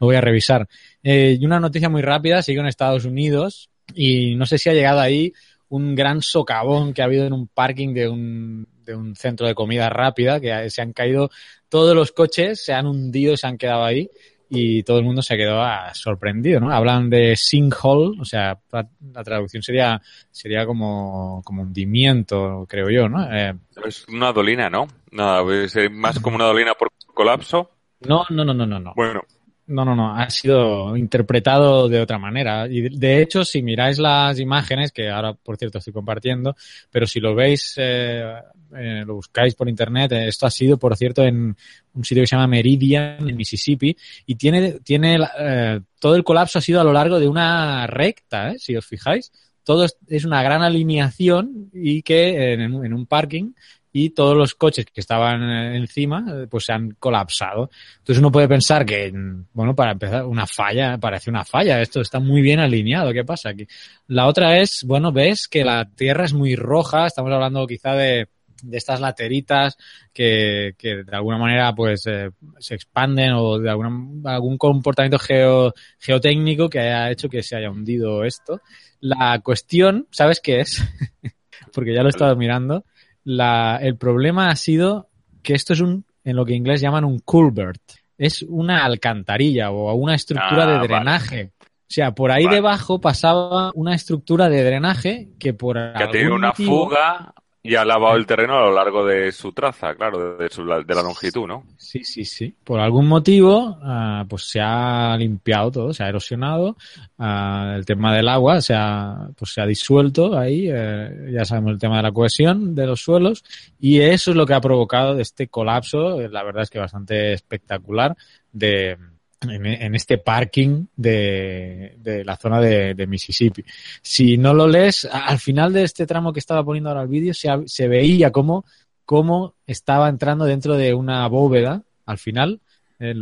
lo 0.00 0.06
voy 0.06 0.16
a 0.16 0.20
revisar. 0.20 0.68
Eh, 1.02 1.36
y 1.38 1.46
una 1.46 1.60
noticia 1.60 1.88
muy 1.88 2.02
rápida, 2.02 2.42
sigo 2.42 2.60
en 2.60 2.66
Estados 2.66 3.04
Unidos 3.04 3.70
y 3.94 4.34
no 4.34 4.46
sé 4.46 4.58
si 4.58 4.70
ha 4.70 4.74
llegado 4.74 5.00
ahí 5.00 5.32
un 5.68 5.94
gran 5.94 6.20
socavón 6.20 6.92
que 6.92 7.02
ha 7.02 7.04
habido 7.04 7.26
en 7.26 7.32
un 7.32 7.46
parking 7.46 7.94
de 7.94 8.08
un, 8.08 8.66
de 8.84 8.94
un 8.96 9.14
centro 9.14 9.46
de 9.46 9.54
comida 9.54 9.88
rápida, 9.88 10.40
que 10.40 10.68
se 10.68 10.82
han 10.82 10.92
caído 10.92 11.30
todos 11.68 11.94
los 11.94 12.10
coches, 12.10 12.64
se 12.64 12.72
han 12.72 12.86
hundido, 12.86 13.36
se 13.36 13.46
han 13.46 13.56
quedado 13.56 13.84
ahí 13.84 14.10
y 14.50 14.82
todo 14.82 14.98
el 14.98 15.04
mundo 15.04 15.22
se 15.22 15.36
quedó 15.36 15.62
ah, 15.62 15.94
sorprendido, 15.94 16.60
¿no? 16.60 16.72
Hablan 16.72 17.08
de 17.08 17.36
sinkhole, 17.36 18.20
o 18.20 18.24
sea, 18.24 18.58
la 18.72 19.24
traducción 19.24 19.62
sería 19.62 20.02
sería 20.30 20.66
como, 20.66 21.40
como 21.44 21.62
hundimiento, 21.62 22.66
creo 22.68 22.90
yo, 22.90 23.08
¿no? 23.08 23.32
Eh, 23.32 23.54
es 23.86 24.06
una 24.08 24.32
dolina, 24.32 24.68
¿no? 24.68 24.88
Nada, 25.12 25.42
es 25.54 25.76
más 25.92 26.18
como 26.18 26.36
una 26.36 26.46
dolina 26.46 26.74
por 26.74 26.88
colapso. 27.14 27.70
No, 28.00 28.24
no, 28.30 28.44
no, 28.44 28.52
no, 28.52 28.66
no, 28.66 28.80
no. 28.80 28.92
Bueno. 28.96 29.22
No, 29.70 29.84
no, 29.84 29.94
no, 29.94 30.14
ha 30.14 30.28
sido 30.30 30.96
interpretado 30.96 31.88
de 31.88 32.00
otra 32.00 32.18
manera. 32.18 32.66
Y 32.68 32.96
de 32.96 33.22
hecho, 33.22 33.44
si 33.44 33.62
miráis 33.62 33.98
las 33.98 34.38
imágenes, 34.38 34.92
que 34.92 35.08
ahora, 35.08 35.34
por 35.34 35.56
cierto, 35.56 35.78
estoy 35.78 35.92
compartiendo, 35.92 36.56
pero 36.90 37.06
si 37.06 37.20
lo 37.20 37.34
veis 37.34 37.74
eh, 37.76 38.34
eh, 38.76 39.02
lo 39.04 39.14
buscáis 39.16 39.54
por 39.54 39.68
internet. 39.68 40.12
Eh, 40.12 40.28
esto 40.28 40.46
ha 40.46 40.50
sido, 40.50 40.78
por 40.78 40.96
cierto, 40.96 41.22
en 41.22 41.56
un 41.94 42.04
sitio 42.04 42.22
que 42.22 42.26
se 42.26 42.36
llama 42.36 42.46
Meridian, 42.46 43.28
en 43.28 43.36
Mississippi, 43.36 43.96
y 44.26 44.34
tiene, 44.36 44.80
tiene 44.80 45.18
eh, 45.38 45.80
todo 45.98 46.14
el 46.14 46.24
colapso 46.24 46.58
ha 46.58 46.62
sido 46.62 46.80
a 46.80 46.84
lo 46.84 46.92
largo 46.92 47.18
de 47.18 47.28
una 47.28 47.86
recta, 47.86 48.54
si 48.58 48.76
os 48.76 48.86
fijáis. 48.86 49.32
Todo 49.64 49.86
es 50.08 50.24
una 50.24 50.42
gran 50.42 50.62
alineación 50.62 51.70
y 51.72 52.02
que 52.02 52.54
en 52.54 52.72
un 52.72 53.06
parking 53.06 53.52
y 53.92 54.10
todos 54.10 54.36
los 54.36 54.54
coches 54.54 54.86
que 54.86 55.00
estaban 55.00 55.42
encima 55.74 56.46
pues 56.48 56.66
se 56.66 56.72
han 56.72 56.92
colapsado. 56.92 57.70
Entonces 57.98 58.18
uno 58.18 58.30
puede 58.30 58.48
pensar 58.48 58.86
que, 58.86 59.12
bueno, 59.52 59.74
para 59.74 59.92
empezar, 59.92 60.24
una 60.24 60.46
falla, 60.46 60.98
parece 60.98 61.30
una 61.30 61.44
falla, 61.44 61.80
esto 61.80 62.00
está 62.00 62.20
muy 62.20 62.42
bien 62.42 62.60
alineado, 62.60 63.12
¿qué 63.12 63.24
pasa 63.24 63.50
aquí? 63.50 63.66
La 64.06 64.26
otra 64.26 64.58
es, 64.58 64.84
bueno, 64.86 65.12
ves 65.12 65.48
que 65.48 65.64
la 65.64 65.88
tierra 65.88 66.24
es 66.24 66.32
muy 66.32 66.56
roja, 66.56 67.06
estamos 67.06 67.32
hablando 67.32 67.66
quizá 67.66 67.94
de 67.94 68.28
de 68.62 68.78
estas 68.78 69.00
lateritas 69.00 69.76
que, 70.12 70.74
que 70.76 71.02
de 71.04 71.16
alguna 71.16 71.38
manera 71.38 71.74
pues 71.74 72.06
eh, 72.06 72.30
se 72.58 72.74
expanden 72.74 73.32
o 73.32 73.58
de 73.58 73.70
alguna, 73.70 74.34
algún 74.34 74.58
comportamiento 74.58 75.18
geo, 75.18 75.72
geotécnico 75.98 76.68
que 76.68 76.80
haya 76.80 77.10
hecho 77.10 77.28
que 77.28 77.42
se 77.42 77.56
haya 77.56 77.70
hundido 77.70 78.24
esto. 78.24 78.60
La 79.00 79.40
cuestión, 79.40 80.06
¿sabes 80.10 80.40
qué 80.40 80.60
es? 80.60 80.82
Porque 81.72 81.94
ya 81.94 82.02
lo 82.02 82.08
he 82.08 82.10
estado 82.10 82.36
mirando. 82.36 82.84
La, 83.24 83.78
el 83.80 83.96
problema 83.96 84.50
ha 84.50 84.56
sido 84.56 85.08
que 85.42 85.54
esto 85.54 85.72
es 85.72 85.80
un, 85.80 86.04
en 86.24 86.36
lo 86.36 86.44
que 86.44 86.52
en 86.52 86.58
inglés 86.58 86.80
llaman 86.80 87.04
un 87.04 87.18
culvert. 87.20 87.82
Es 88.18 88.42
una 88.42 88.84
alcantarilla 88.84 89.70
o 89.70 89.94
una 89.94 90.14
estructura 90.14 90.66
de 90.66 90.74
ah, 90.74 90.82
drenaje. 90.82 91.52
O 91.62 91.92
sea, 91.92 92.14
por 92.14 92.30
ahí 92.30 92.46
debajo 92.46 93.00
pasaba 93.00 93.72
una 93.74 93.94
estructura 93.94 94.48
de 94.48 94.62
drenaje 94.62 95.30
que 95.38 95.54
por 95.54 95.76
que 95.94 96.06
tiene 96.08 96.32
una 96.32 96.52
fuga 96.52 97.34
y 97.62 97.74
ha 97.74 97.84
lavado 97.84 98.16
el 98.16 98.24
terreno 98.24 98.56
a 98.56 98.62
lo 98.62 98.72
largo 98.72 99.04
de 99.04 99.30
su 99.32 99.52
traza, 99.52 99.94
claro, 99.94 100.38
de, 100.38 100.48
su, 100.48 100.64
de 100.64 100.94
la 100.94 101.02
longitud, 101.02 101.46
¿no? 101.46 101.64
Sí, 101.76 102.02
sí, 102.04 102.24
sí. 102.24 102.54
Por 102.64 102.80
algún 102.80 103.06
motivo, 103.06 103.76
uh, 103.82 104.26
pues 104.26 104.44
se 104.48 104.60
ha 104.62 105.14
limpiado 105.18 105.70
todo, 105.70 105.92
se 105.92 106.02
ha 106.02 106.08
erosionado. 106.08 106.76
Uh, 107.18 107.74
el 107.76 107.84
tema 107.84 108.14
del 108.14 108.28
agua 108.28 108.62
se 108.62 108.72
ha, 108.74 109.28
pues 109.36 109.52
se 109.52 109.60
ha 109.60 109.66
disuelto 109.66 110.38
ahí. 110.38 110.70
Eh, 110.72 111.32
ya 111.32 111.44
sabemos 111.44 111.72
el 111.72 111.78
tema 111.78 111.98
de 111.98 112.04
la 112.04 112.12
cohesión 112.12 112.74
de 112.74 112.86
los 112.86 113.02
suelos. 113.02 113.44
Y 113.78 114.00
eso 114.00 114.30
es 114.30 114.36
lo 114.38 114.46
que 114.46 114.54
ha 114.54 114.60
provocado 114.60 115.18
este 115.18 115.48
colapso, 115.48 116.18
la 116.18 116.42
verdad 116.42 116.62
es 116.62 116.70
que 116.70 116.78
bastante 116.78 117.34
espectacular, 117.34 118.16
de, 118.52 118.96
en, 119.42 119.94
este 119.94 120.18
parking 120.18 120.86
de, 120.96 121.94
de 121.98 122.24
la 122.24 122.36
zona 122.36 122.60
de, 122.60 122.94
de, 122.94 123.06
Mississippi. 123.06 123.64
Si 124.02 124.36
no 124.36 124.52
lo 124.52 124.68
lees, 124.68 125.06
al 125.10 125.38
final 125.38 125.72
de 125.72 125.84
este 125.84 126.06
tramo 126.06 126.32
que 126.32 126.40
estaba 126.40 126.64
poniendo 126.64 126.90
ahora 126.90 127.02
el 127.02 127.08
vídeo, 127.08 127.32
se, 127.32 127.48
se 127.66 127.88
veía 127.88 128.30
cómo, 128.30 128.64
cómo 129.04 129.54
estaba 129.66 130.08
entrando 130.08 130.44
dentro 130.44 130.76
de 130.76 130.94
una 130.94 131.26
bóveda, 131.28 131.82
al 132.06 132.18
final, 132.18 132.60
eh, 133.00 133.14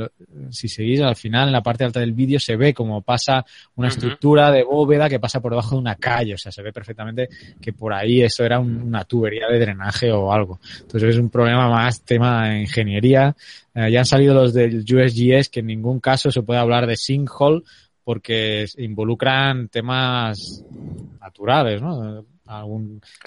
si 0.50 0.68
seguís 0.68 1.00
al 1.00 1.14
final 1.14 1.46
en 1.46 1.52
la 1.52 1.62
parte 1.62 1.84
alta 1.84 2.00
del 2.00 2.12
vídeo 2.12 2.40
se 2.40 2.56
ve 2.56 2.74
como 2.74 3.00
pasa 3.02 3.44
una 3.76 3.88
estructura 3.88 4.50
de 4.50 4.64
bóveda 4.64 5.08
que 5.08 5.20
pasa 5.20 5.40
por 5.40 5.52
debajo 5.52 5.76
de 5.76 5.80
una 5.80 5.94
calle, 5.94 6.34
o 6.34 6.38
sea, 6.38 6.50
se 6.50 6.62
ve 6.62 6.72
perfectamente 6.72 7.28
que 7.60 7.72
por 7.72 7.94
ahí 7.94 8.22
eso 8.22 8.44
era 8.44 8.58
una 8.58 9.04
tubería 9.04 9.46
de 9.48 9.60
drenaje 9.60 10.10
o 10.10 10.32
algo. 10.32 10.58
Entonces 10.80 11.10
es 11.10 11.18
un 11.18 11.30
problema 11.30 11.70
más 11.70 12.02
tema 12.02 12.48
de 12.48 12.60
ingeniería. 12.62 13.36
Eh, 13.72 13.90
ya 13.92 14.00
han 14.00 14.04
salido 14.04 14.34
los 14.34 14.52
del 14.52 14.80
USGS 14.80 15.48
que 15.48 15.60
en 15.60 15.66
ningún 15.66 16.00
caso 16.00 16.32
se 16.32 16.42
puede 16.42 16.58
hablar 16.58 16.86
de 16.86 16.96
sinkhole 16.96 17.62
porque 18.02 18.64
involucran 18.78 19.68
temas 19.68 20.64
naturales, 21.20 21.80
¿no? 21.82 22.24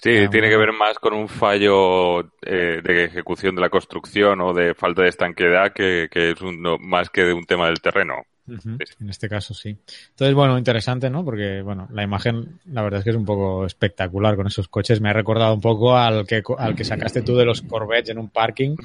Sí, 0.01 0.27
tiene 0.29 0.49
que 0.49 0.57
ver 0.57 0.71
más 0.73 0.97
con 0.99 1.13
un 1.13 1.27
fallo 1.27 2.21
eh, 2.41 2.81
de 2.84 3.05
ejecución 3.05 3.55
de 3.55 3.62
la 3.62 3.69
construcción 3.69 4.41
o 4.41 4.53
de 4.53 4.73
falta 4.73 5.03
de 5.03 5.10
estanqueidad 5.10 5.73
que, 5.73 6.10
es 6.12 6.41
un, 6.41 6.62
más 6.81 7.10
que 7.10 7.23
de 7.23 7.34
un 7.34 7.45
tema 7.45 7.67
del 7.67 7.81
terreno. 7.81 8.25
En 8.47 9.10
este 9.10 9.29
caso 9.29 9.53
sí. 9.53 9.77
Entonces, 10.10 10.34
bueno, 10.34 10.57
interesante, 10.57 11.10
¿no? 11.10 11.23
Porque, 11.23 11.62
bueno, 11.62 11.88
la 11.91 12.03
imagen, 12.03 12.60
la 12.65 12.81
verdad 12.81 12.99
es 12.99 13.03
que 13.03 13.12
es 13.12 13.15
un 13.15 13.25
poco 13.25 13.65
espectacular 13.65 14.36
con 14.36 14.47
esos 14.47 14.67
coches. 14.67 14.99
Me 14.99 15.10
ha 15.10 15.13
recordado 15.13 15.53
un 15.53 15.62
poco 15.62 15.95
al 15.95 16.25
que, 16.25 16.41
al 16.57 16.75
que 16.75 16.84
sacaste 16.84 17.21
tú 17.21 17.36
de 17.36 17.45
los 17.45 17.62
Corvettes 17.62 18.10
en 18.10 18.17
un 18.17 18.29
parking, 18.29 18.75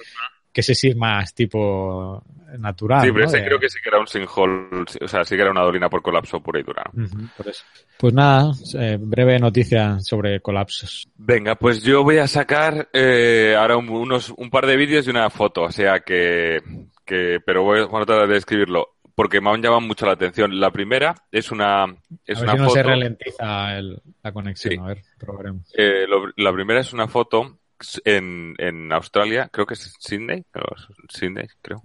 que 0.56 0.62
ese 0.62 0.74
sí 0.74 0.88
es 0.88 0.96
más 0.96 1.34
tipo 1.34 2.24
natural. 2.58 3.04
Sí, 3.04 3.12
pero 3.12 3.26
ese 3.26 3.44
creo 3.44 3.58
que 3.58 3.68
sí 3.68 3.78
que 3.82 3.90
era 3.90 4.00
un 4.00 4.06
sinkhole, 4.06 4.86
o 5.02 5.06
sea, 5.06 5.22
sí 5.22 5.36
que 5.36 5.42
era 5.42 5.50
una 5.50 5.60
dolina 5.60 5.90
por 5.90 6.00
colapso 6.00 6.40
pura 6.40 6.60
y 6.60 6.62
dura. 6.62 6.82
Pues 7.98 8.14
nada, 8.14 8.52
eh, 8.78 8.96
breve 8.98 9.38
noticia 9.38 10.00
sobre 10.00 10.40
colapsos. 10.40 11.10
Venga, 11.18 11.56
pues 11.56 11.82
yo 11.82 12.02
voy 12.02 12.16
a 12.16 12.26
sacar 12.26 12.88
eh, 12.94 13.54
ahora 13.54 13.76
un, 13.76 13.90
unos, 13.90 14.30
un 14.30 14.48
par 14.48 14.64
de 14.64 14.78
vídeos 14.78 15.06
y 15.06 15.10
una 15.10 15.28
foto, 15.28 15.64
o 15.64 15.70
sea 15.70 16.00
que, 16.00 16.62
que 17.04 17.38
pero 17.44 17.62
voy, 17.62 17.80
a 17.82 18.06
tratar 18.06 18.26
de 18.26 18.38
escribirlo 18.38 18.94
porque 19.14 19.42
me 19.42 19.50
han 19.50 19.60
llamado 19.60 19.82
mucho 19.82 20.06
la 20.06 20.12
atención. 20.12 20.58
La 20.58 20.70
primera 20.70 21.14
es 21.30 21.50
una 21.50 21.84
es 22.24 22.38
a 22.38 22.44
una 22.44 22.52
ver 22.52 22.60
si 22.60 22.66
no 22.66 22.70
se 22.70 22.82
ralentiza 22.82 23.82
la 24.22 24.32
conexión. 24.32 24.84
A 24.84 24.86
ver, 24.86 25.02
probaremos. 25.18 25.70
Eh, 25.76 26.06
la 26.38 26.52
primera 26.54 26.80
es 26.80 26.94
una 26.94 27.08
foto 27.08 27.58
en, 28.04 28.54
en 28.58 28.92
Australia, 28.92 29.48
creo 29.52 29.66
que 29.66 29.74
es 29.74 29.94
Sydney, 29.98 30.44
Sydney, 31.08 31.46
creo. 31.62 31.82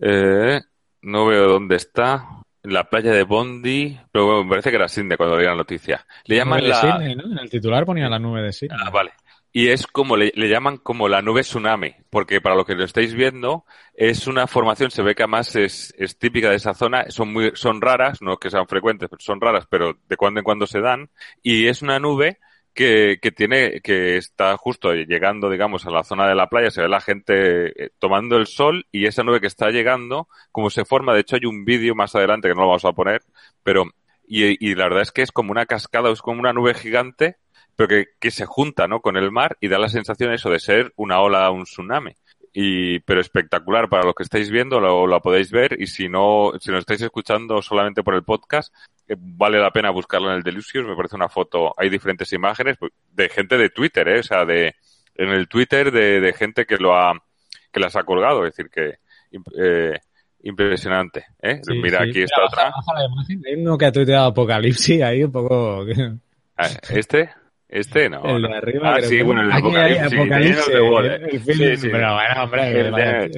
Eh, 0.00 0.60
no 1.02 1.26
veo 1.26 1.48
dónde 1.48 1.76
está. 1.76 2.26
En 2.62 2.72
la 2.72 2.88
playa 2.88 3.12
de 3.12 3.24
Bondi, 3.24 4.00
pero 4.10 4.24
bueno, 4.24 4.44
me 4.44 4.50
parece 4.50 4.70
que 4.70 4.76
era 4.76 4.88
Sydney 4.88 5.18
cuando 5.18 5.36
leí 5.36 5.44
la 5.44 5.54
noticia. 5.54 6.06
Le 6.24 6.36
llaman 6.36 6.66
la... 6.66 6.80
Sydney, 6.80 7.14
¿no? 7.14 7.24
En 7.24 7.38
el 7.38 7.50
titular 7.50 7.84
ponía 7.84 8.08
la 8.08 8.18
nube 8.18 8.40
de 8.40 8.52
Sydney. 8.52 8.78
Ah, 8.82 8.88
vale 8.88 9.12
y 9.56 9.68
es 9.68 9.86
como 9.86 10.16
le, 10.16 10.32
llaman 10.34 10.78
como 10.78 11.08
la 11.08 11.22
nube 11.22 11.42
tsunami, 11.42 11.94
porque 12.10 12.40
para 12.40 12.56
lo 12.56 12.64
que 12.66 12.74
lo 12.74 12.82
estáis 12.84 13.14
viendo 13.14 13.64
es 13.94 14.26
una 14.26 14.48
formación, 14.48 14.90
se 14.90 15.00
ve 15.00 15.14
que 15.14 15.22
además 15.22 15.54
es, 15.54 15.94
es 15.96 16.18
típica 16.18 16.50
de 16.50 16.56
esa 16.56 16.74
zona, 16.74 17.08
son 17.10 17.32
muy, 17.32 17.52
son 17.54 17.80
raras, 17.80 18.20
no 18.20 18.36
que 18.38 18.50
sean 18.50 18.66
frecuentes, 18.66 19.08
pero 19.08 19.20
son 19.20 19.40
raras, 19.40 19.68
pero 19.70 19.96
de 20.08 20.16
cuando 20.16 20.40
en 20.40 20.44
cuando 20.44 20.66
se 20.66 20.80
dan, 20.80 21.08
y 21.40 21.68
es 21.68 21.82
una 21.82 22.00
nube 22.00 22.40
que, 22.74 23.18
que 23.22 23.32
tiene, 23.32 23.80
que 23.80 24.16
está 24.16 24.56
justo 24.56 24.92
llegando, 24.92 25.48
digamos, 25.48 25.86
a 25.86 25.90
la 25.90 26.04
zona 26.04 26.28
de 26.28 26.34
la 26.34 26.48
playa, 26.48 26.70
se 26.70 26.82
ve 26.82 26.88
la 26.88 27.00
gente 27.00 27.84
eh, 27.84 27.90
tomando 27.98 28.36
el 28.36 28.46
sol 28.46 28.86
y 28.92 29.06
esa 29.06 29.22
nube 29.22 29.40
que 29.40 29.46
está 29.46 29.70
llegando, 29.70 30.28
como 30.52 30.70
se 30.70 30.84
forma, 30.84 31.14
de 31.14 31.20
hecho 31.20 31.36
hay 31.36 31.46
un 31.46 31.64
vídeo 31.64 31.94
más 31.94 32.14
adelante 32.14 32.48
que 32.48 32.54
no 32.54 32.62
lo 32.62 32.68
vamos 32.68 32.84
a 32.84 32.92
poner, 32.92 33.22
pero, 33.62 33.84
y, 34.26 34.66
y 34.66 34.74
la 34.74 34.84
verdad 34.84 35.02
es 35.02 35.12
que 35.12 35.22
es 35.22 35.32
como 35.32 35.52
una 35.52 35.66
cascada, 35.66 36.10
es 36.10 36.20
como 36.20 36.40
una 36.40 36.52
nube 36.52 36.74
gigante 36.74 37.36
pero 37.76 37.88
que, 37.88 38.06
que 38.20 38.30
se 38.30 38.46
junta 38.46 38.86
¿no? 38.88 39.00
con 39.00 39.16
el 39.16 39.30
mar 39.30 39.56
y 39.60 39.68
da 39.68 39.78
la 39.78 39.88
sensación 39.88 40.32
eso 40.32 40.50
de 40.50 40.60
ser 40.60 40.92
una 40.96 41.20
ola, 41.20 41.50
un 41.50 41.64
tsunami. 41.64 42.12
Y, 42.56 43.00
pero 43.00 43.20
espectacular 43.20 43.88
para 43.88 44.04
los 44.04 44.14
que 44.14 44.22
estáis 44.22 44.48
viendo, 44.48 44.78
lo, 44.78 45.08
lo 45.08 45.20
podéis 45.20 45.50
ver 45.50 45.76
y 45.80 45.88
si 45.88 46.08
no, 46.08 46.52
si 46.60 46.70
nos 46.70 46.80
estáis 46.80 47.02
escuchando 47.02 47.60
solamente 47.60 48.04
por 48.04 48.14
el 48.14 48.22
podcast, 48.22 48.72
eh, 49.08 49.16
vale 49.18 49.58
la 49.58 49.72
pena 49.72 49.90
buscarlo 49.90 50.30
en 50.30 50.36
el 50.36 50.44
Delusius, 50.44 50.86
me 50.86 50.94
parece 50.94 51.16
una 51.16 51.28
foto, 51.28 51.74
hay 51.76 51.90
diferentes 51.90 52.32
imágenes 52.32 52.76
pues, 52.78 52.92
de 53.10 53.28
gente 53.28 53.58
de 53.58 53.70
Twitter, 53.70 54.06
¿eh? 54.06 54.20
o 54.20 54.22
sea, 54.22 54.44
de, 54.44 54.76
en 55.16 55.30
el 55.30 55.48
Twitter 55.48 55.90
de, 55.90 56.20
de 56.20 56.32
gente 56.32 56.64
que 56.64 56.76
lo 56.76 56.96
ha, 56.96 57.12
que 57.72 57.80
las 57.80 57.96
ha 57.96 58.04
colgado, 58.04 58.46
es 58.46 58.54
decir, 58.54 58.70
que, 58.70 58.98
eh, 59.58 59.98
impresionante, 60.44 61.26
¿eh? 61.42 61.60
Mira, 61.82 62.02
aquí 62.02 62.22
está 62.22 62.44
otra. 62.44 62.72
Hay 63.46 63.60
uno 63.60 63.76
que 63.76 63.86
ha 63.86 63.92
tuiteado 63.92 64.28
Apocalipsis 64.28 65.02
ahí 65.02 65.24
un 65.24 65.32
poco... 65.32 65.84
Ah, 66.56 66.68
¿Este? 66.90 67.30
Este 67.68 68.08
no. 68.08 68.22
El 68.24 68.42
de 68.42 68.56
arriba. 68.56 68.94
Ah, 68.94 69.02
sí, 69.02 69.22
bueno, 69.22 69.42
el 69.42 69.48
de 69.48 70.00
Apocalipsis. 70.00 71.80
sí. 71.80 71.88
Pero 71.90 72.14
bueno, 72.14 72.44
hombre. 72.44 73.30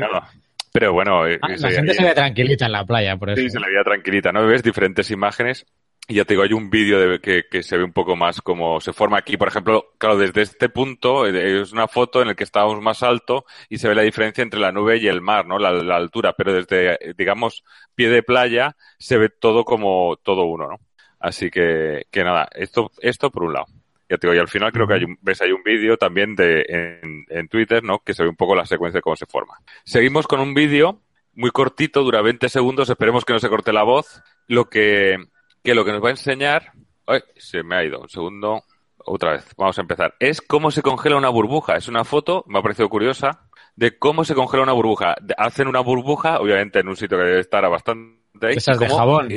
Pero 0.73 0.93
bueno. 0.93 1.27
Eh, 1.27 1.39
ah, 1.41 1.49
la 1.59 1.71
gente 1.71 1.95
se 1.95 2.05
ve 2.05 2.15
tranquilita 2.15 2.67
en 2.67 2.73
la 2.73 2.85
playa, 2.85 3.17
por 3.17 3.31
eso. 3.31 3.41
Sí, 3.41 3.51
se 3.51 3.61
le 3.61 3.69
veía 3.69 3.83
tranquilita, 3.83 4.33
¿no? 4.33 4.47
Ves 4.47 4.62
diferentes 4.62 5.11
imágenes. 5.11 5.65
Y 6.09 6.15
ya 6.15 6.25
te 6.25 6.35
digo, 6.35 6.45
hay 6.45 6.53
un 6.53 6.71
vídeo 6.71 7.01
de 7.01 7.19
que, 7.19 7.45
que, 7.51 7.65
se 7.65 7.77
ve 7.77 7.83
un 7.83 7.93
poco 7.93 8.15
más 8.15 8.41
como 8.41 8.81
se 8.81 8.93
forma 8.93 9.19
aquí. 9.19 9.37
Por 9.37 9.49
ejemplo, 9.49 9.87
claro, 9.99 10.17
desde 10.17 10.43
este 10.43 10.69
punto 10.69 11.27
eh, 11.27 11.62
es 11.62 11.73
una 11.73 11.89
foto 11.89 12.21
en 12.21 12.29
la 12.29 12.35
que 12.35 12.45
estábamos 12.45 12.81
más 12.81 13.03
alto 13.03 13.45
y 13.69 13.79
se 13.79 13.89
ve 13.89 13.95
la 13.95 14.03
diferencia 14.03 14.43
entre 14.43 14.61
la 14.61 14.71
nube 14.71 14.99
y 14.99 15.09
el 15.09 15.21
mar, 15.21 15.47
¿no? 15.47 15.59
La, 15.59 15.73
la 15.73 15.97
altura. 15.97 16.35
Pero 16.37 16.53
desde, 16.53 17.15
digamos, 17.17 17.65
pie 17.95 18.09
de 18.09 18.23
playa 18.23 18.77
se 18.99 19.17
ve 19.17 19.31
todo 19.31 19.65
como 19.65 20.17
todo 20.23 20.45
uno, 20.45 20.69
¿no? 20.69 20.77
Así 21.19 21.51
que, 21.51 22.05
que 22.11 22.23
nada, 22.23 22.49
esto, 22.55 22.93
esto 23.01 23.31
por 23.31 23.45
un 23.45 23.55
lado. 23.55 23.67
Ya 24.09 24.19
te 24.19 24.27
digo, 24.27 24.35
y 24.35 24.38
al 24.38 24.49
final 24.49 24.73
creo 24.73 24.87
que 24.87 24.95
hay 24.95 25.05
un, 25.05 25.19
ves 25.21 25.40
hay 25.40 25.53
un 25.53 25.62
vídeo 25.64 25.97
también 25.97 26.37
de, 26.37 26.64
en, 26.69 27.27
en, 27.29 27.49
Twitter, 27.49 27.83
¿no? 27.83 27.99
Que 27.99 28.14
se 28.14 28.23
ve 28.23 28.29
un 28.29 28.37
poco 28.37 28.55
la 28.55 28.64
secuencia 28.64 28.99
de 28.99 29.03
cómo 29.03 29.16
se 29.16 29.27
forma. 29.27 29.59
Seguimos 29.85 30.27
con 30.27 30.40
un 30.40 30.55
vídeo 30.55 31.01
muy 31.35 31.51
cortito, 31.51 32.03
dura 32.03 32.23
20 32.23 32.49
segundos, 32.49 32.88
esperemos 32.88 33.25
que 33.25 33.33
no 33.33 33.38
se 33.38 33.49
corte 33.49 33.73
la 33.73 33.83
voz. 33.83 34.23
Lo 34.47 34.66
que, 34.69 35.16
que 35.62 35.75
lo 35.75 35.85
que 35.85 35.92
nos 35.92 36.03
va 36.03 36.09
a 36.09 36.12
enseñar, 36.12 36.73
ay, 37.07 37.21
se 37.37 37.62
me 37.62 37.77
ha 37.77 37.85
ido, 37.85 38.01
un 38.01 38.09
segundo, 38.09 38.62
otra 39.07 39.33
vez, 39.33 39.45
vamos 39.57 39.79
a 39.79 39.83
empezar. 39.83 40.14
Es 40.19 40.40
cómo 40.40 40.71
se 40.71 40.83
congela 40.83 41.16
una 41.16 41.29
burbuja. 41.29 41.77
Es 41.77 41.88
una 41.88 42.05
foto, 42.05 42.45
me 42.49 42.59
ha 42.59 42.62
parecido 42.62 42.88
curiosa, 42.88 43.49
de 43.77 43.99
cómo 43.99 44.25
se 44.25 44.35
congela 44.35 44.62
una 44.62 44.73
burbuja. 44.73 45.16
Hacen 45.37 45.69
una 45.69 45.81
burbuja, 45.81 46.40
obviamente 46.40 46.81
en 46.81 46.88
un 46.88 46.97
sitio 46.97 47.19
que 47.19 47.25
debe 47.25 47.40
estar 47.40 47.64
a 47.64 47.69
bastante... 47.69 48.51
Esas 48.51 48.79
de 48.79 48.88
jabón. 48.88 49.29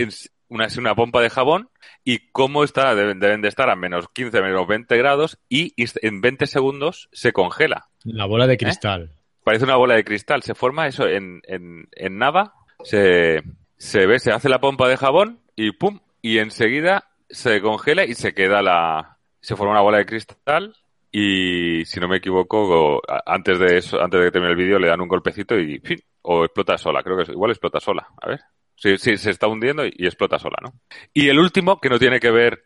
Una, 0.50 0.66
es 0.66 0.78
una 0.78 0.96
pompa 0.96 1.22
de 1.22 1.30
jabón 1.30 1.70
y 2.04 2.32
cómo 2.32 2.64
está, 2.64 2.96
deben, 2.96 3.20
deben, 3.20 3.42
de 3.42 3.48
estar 3.48 3.70
a 3.70 3.76
menos 3.76 4.08
15, 4.14 4.42
menos 4.42 4.68
20 4.68 4.98
grados 4.98 5.40
y 5.48 5.74
en 5.78 6.22
20 6.22 6.48
segundos 6.48 7.08
se 7.12 7.32
congela. 7.32 7.90
La 8.04 8.26
bola 8.26 8.48
de 8.48 8.56
¿Eh? 8.56 8.58
cristal. 8.58 9.14
Parece 9.44 9.66
una 9.66 9.76
bola 9.76 9.96
de 9.96 10.04
cristal. 10.04 10.44
Se 10.44 10.56
forma 10.56 10.88
eso 10.88 11.08
en, 11.08 11.42
en, 11.46 11.88
en 11.92 12.18
nada, 12.18 12.54
se, 12.84 13.44
se 13.78 14.06
ve, 14.06 14.20
se 14.20 14.32
hace 14.32 14.50
la 14.50 14.60
pompa 14.60 14.88
de 14.88 14.98
jabón 14.98 15.40
y 15.56 15.72
pum, 15.72 16.00
y 16.22 16.40
enseguida 16.40 17.06
se 17.30 17.62
congela 17.62 18.06
y 18.06 18.16
se 18.16 18.34
queda 18.34 18.62
la, 18.62 19.18
se 19.42 19.56
forma 19.56 19.74
una 19.74 19.82
bola 19.82 20.00
de 20.00 20.06
cristal 20.06 20.76
y 21.12 21.86
si 21.86 22.00
no 22.00 22.08
me 22.08 22.18
equivoco, 22.18 23.02
antes 23.26 23.60
de 23.60 23.78
eso, 23.78 24.02
antes 24.02 24.20
de 24.20 24.28
que 24.28 24.32
termine 24.32 24.52
el 24.52 24.58
vídeo 24.58 24.80
le 24.80 24.90
dan 24.90 25.02
un 25.02 25.08
golpecito 25.08 25.58
y 25.58 25.80
fin, 25.80 26.00
o 26.22 26.44
explota 26.44 26.78
sola, 26.78 27.02
creo 27.02 27.18
que 27.18 27.32
igual 27.32 27.52
explota 27.52 27.80
sola. 27.80 28.08
A 28.22 28.28
ver. 28.28 28.42
Sí, 28.80 28.98
sí, 28.98 29.18
se 29.18 29.32
está 29.32 29.48
hundiendo 29.48 29.86
y, 29.86 29.94
explota 30.00 30.40
sola, 30.40 30.58
¿no? 30.62 30.74
Y 31.14 31.28
el 31.28 31.38
último, 31.38 31.82
que 31.82 31.90
no 31.90 32.00
tiene 32.00 32.20
que 32.22 32.32
ver 32.32 32.64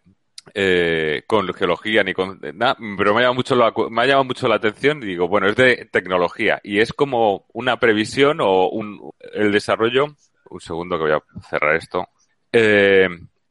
eh, 0.54 1.24
con 1.26 1.52
geología 1.56 2.04
ni 2.04 2.14
con 2.14 2.40
nada, 2.54 2.78
pero 2.98 3.16
me 3.16 3.22
ha, 3.22 3.24
llamado 3.24 3.34
mucho 3.34 3.56
la, 3.56 3.74
me 3.90 4.02
ha 4.04 4.06
llamado 4.06 4.26
mucho 4.26 4.48
la 4.48 4.56
atención 4.56 5.02
y 5.02 5.08
digo, 5.08 5.28
bueno, 5.28 5.48
es 5.48 5.56
de 5.56 5.90
tecnología 5.92 6.62
y 6.64 6.80
es 6.80 6.94
como 6.94 7.48
una 7.54 7.80
previsión 7.80 8.42
o 8.42 8.70
un, 8.70 9.12
el 9.34 9.52
desarrollo, 9.52 10.16
un 10.52 10.62
segundo 10.62 10.98
que 10.98 11.04
voy 11.04 11.14
a 11.14 11.50
cerrar 11.50 11.76
esto, 11.76 12.08
eh, 12.52 13.10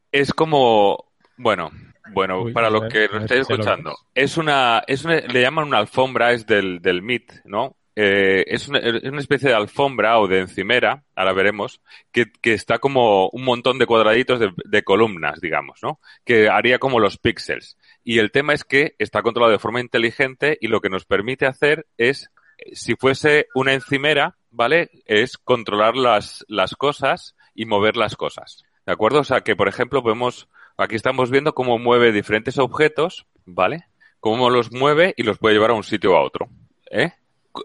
es 0.09 0.33
como, 0.33 1.11
bueno, 1.35 1.69
bueno, 2.13 2.45
para 2.53 2.69
los 2.69 2.91
que 2.91 3.09
lo 3.11 3.19
estáis 3.19 3.41
escuchando, 3.41 3.93
es 4.15 4.37
una, 4.37 4.83
es 4.87 5.03
una, 5.03 5.15
le 5.15 5.41
llaman 5.41 5.67
una 5.67 5.79
alfombra, 5.79 6.31
es 6.31 6.45
del, 6.45 6.81
del 6.81 7.01
MIT, 7.01 7.43
¿no? 7.43 7.75
Eh, 7.95 8.43
es, 8.47 8.67
una, 8.67 8.79
es, 8.79 9.03
una, 9.03 9.19
especie 9.19 9.49
de 9.49 9.55
alfombra 9.55 10.19
o 10.19 10.27
de 10.27 10.39
encimera, 10.39 11.03
ahora 11.15 11.33
veremos, 11.33 11.81
que, 12.11 12.25
que 12.41 12.53
está 12.53 12.79
como 12.79 13.29
un 13.29 13.43
montón 13.43 13.77
de 13.77 13.85
cuadraditos 13.85 14.39
de, 14.39 14.51
de, 14.65 14.83
columnas, 14.83 15.39
digamos, 15.39 15.79
¿no? 15.83 15.99
Que 16.25 16.49
haría 16.49 16.79
como 16.79 16.99
los 16.99 17.17
píxeles. 17.17 17.77
Y 18.03 18.19
el 18.19 18.31
tema 18.31 18.53
es 18.53 18.63
que 18.63 18.95
está 18.97 19.21
controlado 19.21 19.51
de 19.51 19.59
forma 19.59 19.79
inteligente 19.79 20.57
y 20.59 20.67
lo 20.67 20.81
que 20.81 20.89
nos 20.89 21.05
permite 21.05 21.45
hacer 21.45 21.85
es, 21.97 22.31
si 22.71 22.95
fuese 22.95 23.47
una 23.53 23.73
encimera, 23.73 24.37
¿vale? 24.49 24.89
Es 25.05 25.37
controlar 25.37 25.95
las, 25.95 26.43
las 26.47 26.75
cosas 26.75 27.35
y 27.53 27.65
mover 27.65 27.95
las 27.95 28.15
cosas. 28.15 28.63
¿De 28.85 28.91
acuerdo? 28.91 29.19
O 29.19 29.23
sea 29.23 29.41
que, 29.41 29.55
por 29.55 29.67
ejemplo, 29.67 30.01
podemos, 30.01 30.49
aquí 30.77 30.95
estamos 30.95 31.29
viendo 31.29 31.53
cómo 31.53 31.77
mueve 31.77 32.11
diferentes 32.11 32.57
objetos, 32.57 33.27
¿vale? 33.45 33.85
Cómo 34.19 34.49
los 34.49 34.71
mueve 34.71 35.13
y 35.15 35.23
los 35.23 35.37
puede 35.37 35.55
llevar 35.55 35.71
a 35.71 35.75
un 35.75 35.83
sitio 35.83 36.13
o 36.13 36.17
a 36.17 36.23
otro. 36.23 36.49
¿Eh? 36.89 37.11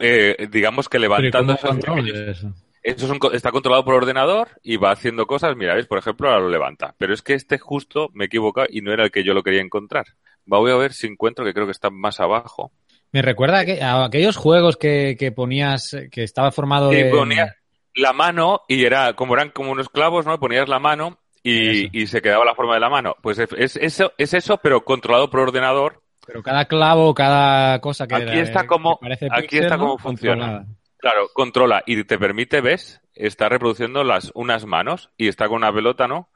Eh, 0.01 0.49
digamos 0.51 0.89
que 0.89 0.99
levantando 0.99 1.55
esos 1.55 1.79
eso? 1.79 2.55
Eso 2.83 3.13
un, 3.13 3.35
está 3.35 3.51
controlado 3.51 3.85
por 3.85 3.95
ordenador 3.95 4.49
y 4.63 4.77
va 4.77 4.93
haciendo 4.93 5.27
cosas. 5.27 5.57
Mira, 5.57 5.75
¿ves? 5.75 5.87
Por 5.87 5.99
ejemplo, 5.99 6.29
ahora 6.29 6.41
lo 6.41 6.49
levanta. 6.49 6.95
Pero 6.97 7.13
es 7.13 7.23
que 7.23 7.35
este 7.35 7.59
justo 7.59 8.09
me 8.15 8.25
he 8.25 8.27
equivocado 8.27 8.67
y 8.71 8.81
no 8.81 8.93
era 8.93 9.05
el 9.05 9.11
que 9.11 9.25
yo 9.25 9.35
lo 9.35 9.43
quería 9.43 9.61
encontrar. 9.61 10.07
Voy 10.47 10.71
a 10.71 10.77
ver 10.77 10.93
si 10.93 11.07
encuentro 11.07 11.45
que 11.45 11.53
creo 11.53 11.67
que 11.67 11.73
está 11.73 11.91
más 11.91 12.21
abajo. 12.21 12.73
Me 13.13 13.23
recuerda 13.23 13.61
a, 13.61 13.65
que, 13.65 13.83
a 13.83 14.05
aquellos 14.05 14.37
juegos 14.37 14.77
que, 14.77 15.17
que, 15.19 15.33
ponías, 15.33 15.97
que 16.11 16.23
estaba 16.23 16.53
formado 16.53 16.91
de... 16.91 17.07
ponías 17.07 17.55
la 17.95 18.13
mano 18.13 18.63
y 18.69 18.85
era 18.85 19.15
como 19.15 19.35
eran 19.35 19.51
como 19.51 19.73
unos 19.73 19.89
clavos, 19.89 20.25
¿no? 20.25 20.39
Ponías 20.39 20.69
la 20.69 20.79
mano 20.79 21.19
y, 21.43 22.01
y 22.01 22.07
se 22.07 22.23
quedaba 22.23 22.45
la 22.45 22.55
forma 22.55 22.75
de 22.75 22.81
la 22.81 22.91
mano. 22.91 23.17
Pues 23.23 23.39
es, 23.39 23.51
es, 23.57 23.77
eso, 23.77 24.13
es 24.19 24.35
eso, 24.35 24.59
pero 24.63 24.85
controlado 24.85 25.31
por 25.31 25.41
ordenador 25.41 26.03
pero 26.29 26.43
cada 26.43 26.67
clavo, 26.67 27.15
cada 27.15 27.81
cosa 27.81 28.07
que 28.07 28.17
aquí 28.17 28.39
está 28.39 28.67
como 28.67 29.01
aquí 29.31 29.57
está 29.57 29.79
como 29.79 29.97
funciona. 29.97 30.67
Claro, 30.99 31.29
controla 31.33 31.83
y 31.87 32.05
te 32.05 32.19
permite, 32.19 32.61
ves, 32.61 33.01
está 33.15 33.49
reproduciendo 33.49 34.05
las 34.05 34.31
unas 34.35 34.67
manos 34.67 35.09
y 35.17 35.29
está 35.29 35.49
con 35.49 35.57
una 35.57 35.73
pelota, 35.73 36.07
¿no? 36.07 36.29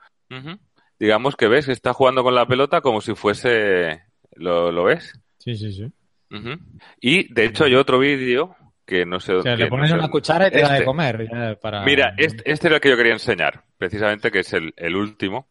Digamos 0.99 1.37
que 1.37 1.47
ves 1.47 1.67
que 1.67 1.73
está 1.73 1.93
jugando 1.93 2.23
con 2.23 2.35
la 2.35 2.47
pelota 2.47 2.81
como 2.81 3.03
si 3.03 3.15
fuese... 3.15 4.03
¿Lo, 4.35 4.73
lo 4.73 4.85
ves? 4.85 5.13
Sí, 5.37 5.57
sí, 5.57 5.73
sí. 5.73 5.93
Y 6.99 7.31
de 7.35 7.45
hecho 7.45 7.65
hay 7.65 7.75
otro 7.75 7.99
vídeo 7.99 8.57
que 8.87 9.05
no 9.05 9.21
sé... 9.21 9.35
O 9.35 9.43
sea, 9.43 9.57
le 9.57 9.67
pones 9.67 9.93
una 9.93 10.09
cuchara 10.09 10.49
y 10.49 10.53
te 10.53 10.63
da 10.63 10.69
de 10.69 10.75
este. 10.77 10.85
comer. 10.87 11.29
Mira, 11.85 12.15
este, 12.17 12.51
este, 12.51 12.69
era 12.69 12.77
el 12.77 12.81
que 12.81 12.89
yo 12.89 12.97
quería 12.97 13.13
enseñar, 13.13 13.65
precisamente, 13.77 14.31
que 14.31 14.39
es 14.39 14.55
el, 14.55 14.73
el 14.75 14.97
último, 14.97 15.49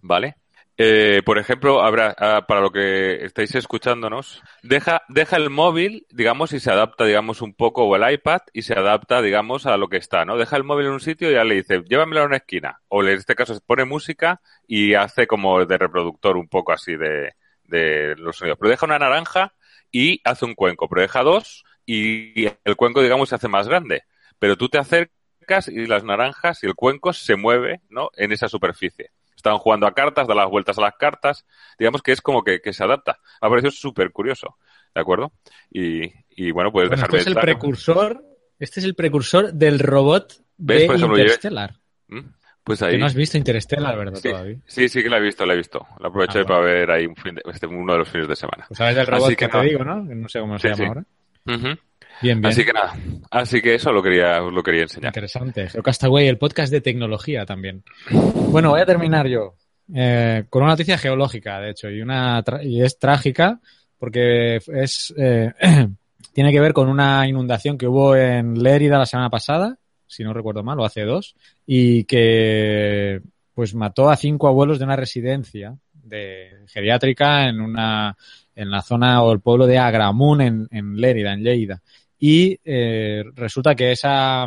¿vale? 0.00 0.36
Eh, 0.82 1.20
por 1.26 1.36
ejemplo, 1.36 1.82
habrá, 1.82 2.14
ah, 2.16 2.46
para 2.48 2.62
lo 2.62 2.70
que 2.70 3.22
estáis 3.22 3.54
escuchándonos, 3.54 4.42
deja, 4.62 5.02
deja 5.10 5.36
el 5.36 5.50
móvil, 5.50 6.06
digamos, 6.08 6.54
y 6.54 6.60
se 6.60 6.70
adapta, 6.70 7.04
digamos, 7.04 7.42
un 7.42 7.52
poco, 7.52 7.84
o 7.84 7.96
el 7.96 8.10
iPad, 8.14 8.40
y 8.54 8.62
se 8.62 8.72
adapta, 8.72 9.20
digamos, 9.20 9.66
a 9.66 9.76
lo 9.76 9.88
que 9.88 9.98
está, 9.98 10.24
¿no? 10.24 10.38
Deja 10.38 10.56
el 10.56 10.64
móvil 10.64 10.86
en 10.86 10.92
un 10.92 11.00
sitio 11.00 11.30
y 11.30 11.34
ya 11.34 11.44
le 11.44 11.56
dice, 11.56 11.82
llévamelo 11.86 12.22
a 12.22 12.24
una 12.24 12.38
esquina. 12.38 12.80
O 12.88 13.02
en 13.02 13.10
este 13.10 13.34
caso 13.34 13.52
se 13.52 13.60
pone 13.60 13.84
música 13.84 14.40
y 14.66 14.94
hace 14.94 15.26
como 15.26 15.66
de 15.66 15.76
reproductor 15.76 16.38
un 16.38 16.48
poco 16.48 16.72
así 16.72 16.96
de, 16.96 17.34
de 17.64 18.16
los 18.16 18.36
sonidos. 18.36 18.58
Pero 18.58 18.70
deja 18.70 18.86
una 18.86 18.98
naranja 18.98 19.52
y 19.92 20.22
hace 20.24 20.46
un 20.46 20.54
cuenco, 20.54 20.88
pero 20.88 21.02
deja 21.02 21.22
dos 21.22 21.62
y 21.84 22.46
el 22.46 22.76
cuenco, 22.76 23.02
digamos, 23.02 23.28
se 23.28 23.34
hace 23.34 23.48
más 23.48 23.68
grande. 23.68 24.04
Pero 24.38 24.56
tú 24.56 24.70
te 24.70 24.78
acercas 24.78 25.68
y 25.68 25.84
las 25.84 26.04
naranjas 26.04 26.64
y 26.64 26.66
el 26.68 26.74
cuenco 26.74 27.12
se 27.12 27.36
mueve, 27.36 27.82
¿no? 27.90 28.08
En 28.16 28.32
esa 28.32 28.48
superficie 28.48 29.10
estaban 29.40 29.58
jugando 29.58 29.86
a 29.86 29.94
cartas, 29.94 30.26
da 30.28 30.34
las 30.34 30.48
vueltas 30.48 30.78
a 30.78 30.82
las 30.82 30.94
cartas, 30.94 31.46
digamos 31.78 32.02
que 32.02 32.12
es 32.12 32.20
como 32.20 32.44
que, 32.44 32.60
se 32.72 32.84
adapta. 32.84 33.18
Me 33.40 33.46
ha 33.46 33.50
parecido 33.50 33.70
súper 33.70 34.12
curioso, 34.12 34.56
¿de 34.94 35.00
acuerdo? 35.00 35.32
Y, 35.70 36.12
y 36.30 36.50
bueno, 36.52 36.70
puedes 36.70 36.90
dejarme... 36.90 37.18
Este 37.18 37.30
es 37.30 37.36
el 37.36 37.40
precursor, 37.40 38.24
este 38.58 38.80
es 38.80 38.86
el 38.86 38.94
precursor 38.94 39.52
del 39.52 39.78
robot 39.78 40.34
de 40.56 40.84
Interstellar. 40.84 41.74
¿Mm? 42.08 42.20
Pues 42.62 42.82
ahí... 42.82 42.92
Que 42.92 42.98
no 42.98 43.06
has 43.06 43.14
visto 43.14 43.38
Interstellar, 43.38 43.96
¿verdad? 43.96 44.20
Sí, 44.20 44.30
todavía? 44.30 44.58
sí, 44.66 44.88
sí 44.88 45.02
que 45.02 45.08
la 45.08 45.16
he 45.16 45.22
visto, 45.22 45.46
la 45.46 45.54
he 45.54 45.56
visto. 45.56 45.86
La 45.98 46.08
aproveché 46.08 46.40
ah, 46.40 46.44
para 46.44 46.60
ver 46.60 46.90
ahí 46.90 47.06
un 47.06 47.16
fin 47.16 47.38
este, 47.50 47.66
uno 47.66 47.92
de 47.92 47.98
los 47.98 48.08
fines 48.08 48.28
de 48.28 48.36
semana. 48.36 48.66
Pues 48.68 48.78
sabes 48.78 48.94
del 48.94 49.06
robot 49.06 49.34
que, 49.34 49.48
te 49.48 49.60
digo, 49.62 49.84
¿no? 49.84 49.96
No 50.04 50.28
sé 50.28 50.40
cómo 50.40 50.58
se 50.58 50.68
llama 50.68 50.86
ahora. 50.86 51.78
Bien, 52.22 52.40
bien. 52.40 52.52
Así 52.52 52.64
que 52.64 52.72
nada, 52.72 52.94
así 53.30 53.62
que 53.62 53.74
eso 53.74 53.92
lo 53.92 54.02
quería, 54.02 54.40
lo 54.40 54.62
quería 54.62 54.82
enseñar. 54.82 55.08
Interesante. 55.08 55.68
Geocastaway, 55.68 56.28
el 56.28 56.38
podcast 56.38 56.70
de 56.70 56.80
tecnología 56.80 57.46
también. 57.46 57.82
Bueno, 58.10 58.70
voy 58.70 58.80
a 58.80 58.86
terminar 58.86 59.26
yo 59.26 59.54
eh, 59.94 60.44
con 60.50 60.62
una 60.62 60.72
noticia 60.72 60.98
geológica, 60.98 61.60
de 61.60 61.70
hecho, 61.70 61.90
y 61.90 62.00
una 62.00 62.44
y 62.62 62.82
es 62.82 62.98
trágica 62.98 63.60
porque 63.98 64.56
es 64.56 65.14
eh, 65.16 65.52
tiene 66.32 66.52
que 66.52 66.60
ver 66.60 66.72
con 66.72 66.88
una 66.88 67.26
inundación 67.26 67.76
que 67.76 67.86
hubo 67.86 68.14
en 68.16 68.62
Lérida 68.62 68.98
la 68.98 69.06
semana 69.06 69.30
pasada, 69.30 69.78
si 70.06 70.22
no 70.22 70.32
recuerdo 70.32 70.62
mal, 70.62 70.78
o 70.80 70.84
hace 70.84 71.02
dos, 71.02 71.34
y 71.66 72.04
que 72.04 73.20
pues 73.54 73.74
mató 73.74 74.10
a 74.10 74.16
cinco 74.16 74.48
abuelos 74.48 74.78
de 74.78 74.84
una 74.84 74.96
residencia 74.96 75.76
de 75.92 76.64
geriátrica 76.66 77.48
en 77.48 77.60
una 77.60 78.16
en 78.54 78.70
la 78.70 78.82
zona 78.82 79.22
o 79.22 79.32
el 79.32 79.40
pueblo 79.40 79.66
de 79.66 79.78
Agramun 79.78 80.40
en, 80.40 80.68
en 80.70 80.96
Lérida, 80.96 81.32
en 81.32 81.42
Lleida 81.42 81.82
y 82.22 82.60
eh, 82.62 83.24
resulta 83.34 83.74
que 83.74 83.92
esa 83.92 84.46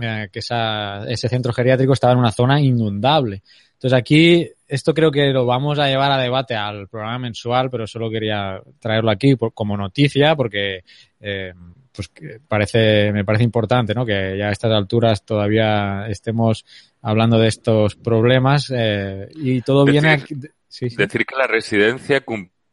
eh, 0.00 0.28
que 0.32 0.38
esa, 0.38 1.04
ese 1.04 1.28
centro 1.28 1.52
geriátrico 1.52 1.92
estaba 1.92 2.14
en 2.14 2.18
una 2.18 2.32
zona 2.32 2.58
inundable. 2.58 3.42
Entonces 3.74 3.98
aquí 3.98 4.48
esto 4.66 4.94
creo 4.94 5.10
que 5.10 5.30
lo 5.30 5.44
vamos 5.44 5.78
a 5.78 5.88
llevar 5.88 6.10
a 6.10 6.18
debate 6.18 6.54
al 6.54 6.88
programa 6.88 7.18
mensual, 7.18 7.68
pero 7.68 7.86
solo 7.86 8.10
quería 8.10 8.62
traerlo 8.80 9.10
aquí 9.10 9.36
como 9.52 9.76
noticia 9.76 10.34
porque 10.34 10.84
eh, 11.20 11.52
pues 11.94 12.10
parece 12.48 13.12
me 13.12 13.26
parece 13.26 13.44
importante, 13.44 13.92
¿no? 13.92 14.06
Que 14.06 14.38
ya 14.38 14.48
a 14.48 14.52
estas 14.52 14.72
alturas 14.72 15.22
todavía 15.26 16.06
estemos 16.08 16.64
hablando 17.02 17.38
de 17.38 17.48
estos 17.48 17.96
problemas 17.96 18.72
eh, 18.74 19.28
y 19.34 19.60
todo 19.60 19.84
viene 19.84 20.12
a, 20.12 20.16
decir 20.16 21.26
que 21.26 21.36
la 21.36 21.46
residencia 21.46 22.22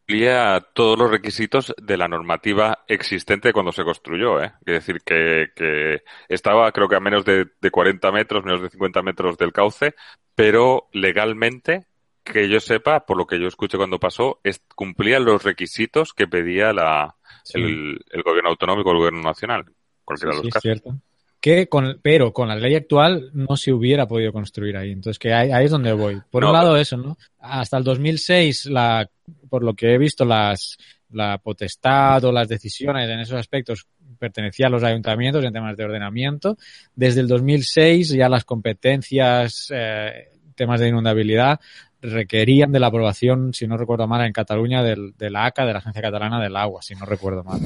cumplía 0.09 0.65
todos 0.73 0.97
los 0.97 1.11
requisitos 1.11 1.73
de 1.77 1.95
la 1.95 2.07
normativa 2.07 2.79
existente 2.87 3.53
cuando 3.53 3.71
se 3.71 3.83
construyó, 3.83 4.41
¿eh? 4.41 4.53
Es 4.65 4.73
decir, 4.73 5.01
que, 5.05 5.51
que 5.55 6.01
estaba 6.27 6.71
creo 6.71 6.89
que 6.89 6.95
a 6.95 6.99
menos 6.99 7.23
de, 7.25 7.45
de 7.61 7.71
40 7.71 8.11
metros, 8.11 8.43
menos 8.43 8.61
de 8.61 8.69
50 8.69 9.03
metros 9.03 9.37
del 9.37 9.53
cauce, 9.53 9.93
pero 10.33 10.87
legalmente, 10.93 11.85
que 12.23 12.49
yo 12.49 12.59
sepa, 12.59 13.05
por 13.05 13.17
lo 13.17 13.27
que 13.27 13.39
yo 13.39 13.47
escuché 13.47 13.77
cuando 13.77 13.99
pasó, 13.99 14.39
es, 14.43 14.63
cumplía 14.75 15.19
los 15.19 15.43
requisitos 15.43 16.13
que 16.13 16.27
pedía 16.27 16.73
la, 16.73 17.15
el, 17.53 17.99
gobierno 18.25 18.49
autonómico 18.49 18.89
el 18.89 18.97
gobierno 18.97 19.21
nacional. 19.21 19.65
Cualquiera 20.03 20.35
de 20.35 20.41
los 20.41 20.51
casos. 20.51 20.61
Cierto. 20.63 20.95
Que 21.41 21.67
con, 21.67 21.99
pero 22.01 22.33
con 22.33 22.49
la 22.49 22.55
ley 22.55 22.75
actual 22.75 23.29
no 23.33 23.55
se 23.55 23.71
hubiera 23.71 24.07
podido 24.07 24.33
construir 24.33 24.75
ahí. 24.75 24.91
Entonces, 24.91 25.17
que 25.17 25.33
ahí, 25.33 25.63
es 25.63 25.71
donde 25.71 25.93
voy. 25.93 26.21
Por 26.29 26.43
un 26.43 26.51
lado, 26.51 26.75
eso, 26.75 26.97
¿no? 26.97 27.17
Hasta 27.39 27.77
el 27.77 27.83
2006, 27.83 28.65
la, 28.65 29.09
por 29.49 29.63
lo 29.63 29.73
que 29.73 29.93
he 29.93 29.97
visto, 29.97 30.25
las, 30.25 30.77
la 31.11 31.37
potestad 31.37 32.23
o 32.25 32.31
las 32.31 32.47
decisiones 32.47 33.09
en 33.09 33.19
esos 33.19 33.39
aspectos 33.39 33.87
pertenecía 34.19 34.67
a 34.67 34.69
los 34.69 34.83
ayuntamientos 34.83 35.43
en 35.43 35.53
temas 35.53 35.75
de 35.77 35.85
ordenamiento. 35.85 36.57
Desde 36.95 37.21
el 37.21 37.27
2006 37.27 38.09
ya 38.09 38.29
las 38.29 38.43
competencias, 38.43 39.71
eh, 39.73 40.29
temas 40.55 40.79
de 40.79 40.89
inundabilidad, 40.89 41.59
requerían 42.01 42.71
de 42.71 42.79
la 42.79 42.87
aprobación, 42.87 43.53
si 43.53 43.67
no 43.67 43.77
recuerdo 43.77 44.07
mal, 44.07 44.25
en 44.25 44.33
Cataluña 44.33 44.83
del, 44.83 45.13
de 45.17 45.29
la 45.29 45.45
ACA, 45.45 45.65
de 45.65 45.73
la 45.73 45.79
Agencia 45.79 46.01
Catalana 46.01 46.41
del 46.41 46.55
Agua, 46.55 46.81
si 46.81 46.95
no 46.95 47.05
recuerdo 47.05 47.43
mal. 47.43 47.59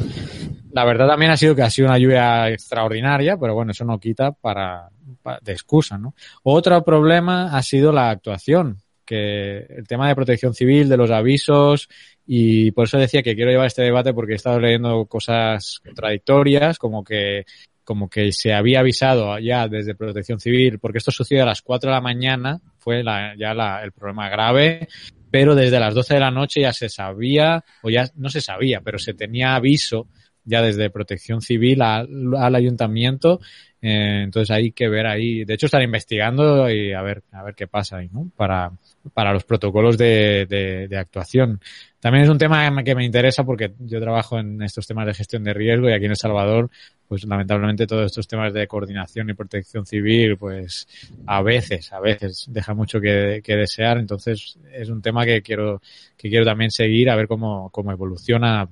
La 0.73 0.85
verdad 0.85 1.07
también 1.07 1.31
ha 1.31 1.37
sido 1.37 1.55
que 1.55 1.61
ha 1.61 1.69
sido 1.69 1.87
una 1.87 1.99
lluvia 1.99 2.49
extraordinaria, 2.49 3.37
pero 3.37 3.53
bueno, 3.53 3.71
eso 3.71 3.85
no 3.85 3.99
quita 3.99 4.31
para, 4.31 4.89
de 5.41 5.51
excusa, 5.51 5.99
¿no? 5.99 6.15
Otro 6.41 6.83
problema 6.83 7.55
ha 7.55 7.61
sido 7.61 7.91
la 7.91 8.09
actuación, 8.09 8.79
que 9.05 9.67
el 9.69 9.87
tema 9.87 10.07
de 10.07 10.15
protección 10.15 10.55
civil, 10.55 10.89
de 10.89 10.97
los 10.97 11.11
avisos, 11.11 11.89
y 12.25 12.71
por 12.71 12.85
eso 12.85 12.97
decía 12.97 13.21
que 13.21 13.35
quiero 13.35 13.51
llevar 13.51 13.67
este 13.67 13.83
debate 13.83 14.15
porque 14.15 14.33
he 14.33 14.35
estado 14.35 14.59
leyendo 14.59 15.05
cosas 15.05 15.79
contradictorias, 15.83 16.79
como 16.79 17.03
que 17.03 17.45
como 17.83 18.09
que 18.09 18.31
se 18.31 18.53
había 18.53 18.79
avisado 18.79 19.37
ya 19.39 19.67
desde 19.67 19.93
Protección 19.93 20.39
Civil, 20.39 20.79
porque 20.79 20.99
esto 20.99 21.11
sucedió 21.11 21.43
a 21.43 21.47
las 21.47 21.61
4 21.61 21.89
de 21.89 21.95
la 21.95 22.01
mañana, 22.01 22.61
fue 22.79 23.03
la, 23.03 23.35
ya 23.37 23.53
la, 23.53 23.83
el 23.83 23.91
problema 23.91 24.29
grave, 24.29 24.87
pero 25.29 25.53
desde 25.53 25.81
las 25.81 25.93
12 25.93 26.13
de 26.13 26.19
la 26.21 26.31
noche 26.31 26.61
ya 26.61 26.71
se 26.71 26.87
sabía, 26.87 27.61
o 27.81 27.89
ya 27.89 28.09
no 28.15 28.29
se 28.29 28.39
sabía, 28.39 28.79
pero 28.79 28.97
se 28.97 29.13
tenía 29.13 29.55
aviso 29.55 30.07
ya 30.45 30.61
desde 30.61 30.89
Protección 30.89 31.41
Civil 31.41 31.81
al 31.81 32.55
ayuntamiento 32.55 33.39
eh, 33.85 34.21
entonces 34.23 34.49
hay 34.49 34.71
que 34.71 34.87
ver 34.87 35.05
ahí, 35.05 35.43
de 35.43 35.55
hecho 35.55 35.65
están 35.65 35.81
investigando 35.81 36.69
y 36.69 36.93
a 36.93 37.01
ver, 37.01 37.21
a 37.33 37.43
ver 37.43 37.53
qué 37.53 37.67
pasa 37.67 37.97
ahí, 37.97 38.09
¿no? 38.13 38.31
Para, 38.33 38.71
para 39.13 39.33
los 39.33 39.43
protocolos 39.43 39.97
de, 39.97 40.45
de, 40.47 40.87
de, 40.87 40.97
actuación. 40.97 41.59
También 41.99 42.23
es 42.23 42.29
un 42.29 42.37
tema 42.37 42.81
que 42.81 42.95
me 42.95 43.03
interesa 43.03 43.43
porque 43.43 43.73
yo 43.79 43.99
trabajo 43.99 44.39
en 44.39 44.61
estos 44.61 44.87
temas 44.87 45.05
de 45.05 45.13
gestión 45.13 45.43
de 45.43 45.53
riesgo 45.53 45.89
y 45.89 45.91
aquí 45.91 46.05
en 46.05 46.11
El 46.11 46.17
Salvador, 46.17 46.69
pues 47.09 47.25
lamentablemente 47.25 47.85
todos 47.85 48.05
estos 48.05 48.25
temas 48.25 48.53
de 48.53 48.65
coordinación 48.67 49.29
y 49.29 49.33
protección 49.33 49.85
civil, 49.85 50.37
pues 50.37 50.87
a 51.25 51.41
veces, 51.41 51.91
a 51.91 51.99
veces 51.99 52.45
deja 52.47 52.73
mucho 52.73 53.01
que, 53.01 53.41
que 53.43 53.57
desear. 53.57 53.97
Entonces 53.97 54.57
es 54.71 54.87
un 54.87 55.01
tema 55.01 55.25
que 55.25 55.41
quiero, 55.41 55.81
que 56.15 56.29
quiero 56.29 56.45
también 56.45 56.71
seguir 56.71 57.09
a 57.09 57.17
ver 57.17 57.27
cómo, 57.27 57.69
cómo 57.69 57.91
evoluciona 57.91 58.69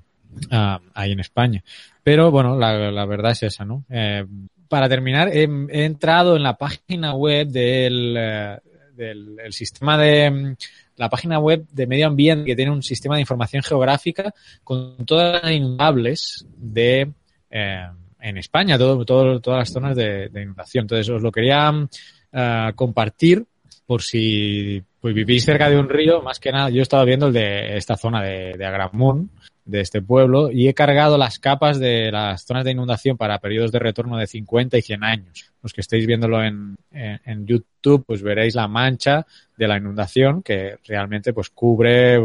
uh, 0.52 0.78
ahí 0.94 1.12
en 1.12 1.20
España. 1.20 1.64
Pero 2.04 2.32
bueno, 2.32 2.58
la, 2.58 3.06
verdad 3.06 3.32
es 3.32 3.44
esa, 3.44 3.66
¿no? 3.66 3.86
Eh, 3.90 4.26
para 4.68 4.88
terminar, 4.90 5.30
he, 5.30 5.44
entrado 5.84 6.36
en 6.36 6.44
la 6.44 6.58
página 6.58 7.14
web 7.14 7.48
del, 7.48 8.16
eh, 8.18 8.58
del 8.96 9.54
sistema 9.54 9.98
de 9.98 10.56
la 11.02 11.10
página 11.10 11.40
web 11.40 11.66
de 11.72 11.88
medio 11.88 12.08
ambiente 12.08 12.46
que 12.46 12.56
tiene 12.56 12.72
un 12.72 12.84
sistema 12.84 13.16
de 13.16 13.22
información 13.22 13.64
geográfica 13.64 14.34
con 14.64 15.04
todas 15.06 15.42
las 15.42 15.52
inundables 15.52 16.46
de 16.56 17.12
eh, 17.50 17.88
en 18.20 18.38
España, 18.38 18.78
todo, 18.78 19.04
todo, 19.04 19.40
todas 19.42 19.60
las 19.60 19.74
zonas 19.74 19.96
de, 19.96 20.30
inundación. 20.34 20.84
Entonces 20.84 21.10
os 21.10 21.24
lo 21.24 21.32
quería 21.32 21.72
uh, 21.72 22.76
compartir 22.76 23.44
por 23.88 24.04
si 24.04 24.84
pues, 25.00 25.16
vivís 25.16 25.44
cerca 25.44 25.70
de 25.70 25.80
un 25.80 25.90
río, 25.90 26.22
más 26.22 26.40
que 26.40 26.52
nada, 26.52 26.70
yo 26.70 26.80
he 26.80 26.84
estado 26.84 27.04
viendo 27.04 27.28
el 27.28 27.34
de 27.34 27.78
esta 27.78 27.98
zona 27.98 28.22
de, 28.22 28.54
de 28.56 28.66
Agramunt, 28.66 29.32
de 29.66 29.82
este 29.82 30.02
pueblo 30.02 30.52
y 30.52 30.68
he 30.68 30.74
cargado 30.74 31.18
las 31.18 31.40
capas 31.40 31.80
de 31.80 32.12
las 32.12 32.46
zonas 32.46 32.66
de 32.66 32.72
inundación 32.72 33.18
para 33.18 33.40
periodos 33.40 33.72
de 33.72 33.80
retorno 33.80 34.18
de 34.18 34.28
50 34.28 34.78
y 34.78 34.82
100 34.82 35.04
años. 35.04 35.52
Los 35.62 35.74
que 35.74 35.82
estéis 35.82 36.08
viéndolo 36.08 36.44
en, 36.44 36.76
en, 36.92 37.46
YouTube, 37.46 38.04
pues 38.06 38.24
veréis 38.24 38.56
la 38.56 38.68
mancha 38.68 39.26
de 39.56 39.68
la 39.68 39.78
inundación 39.78 40.42
que 40.42 40.78
realmente 40.88 41.34
pues 41.34 41.50
cubre 41.50 42.20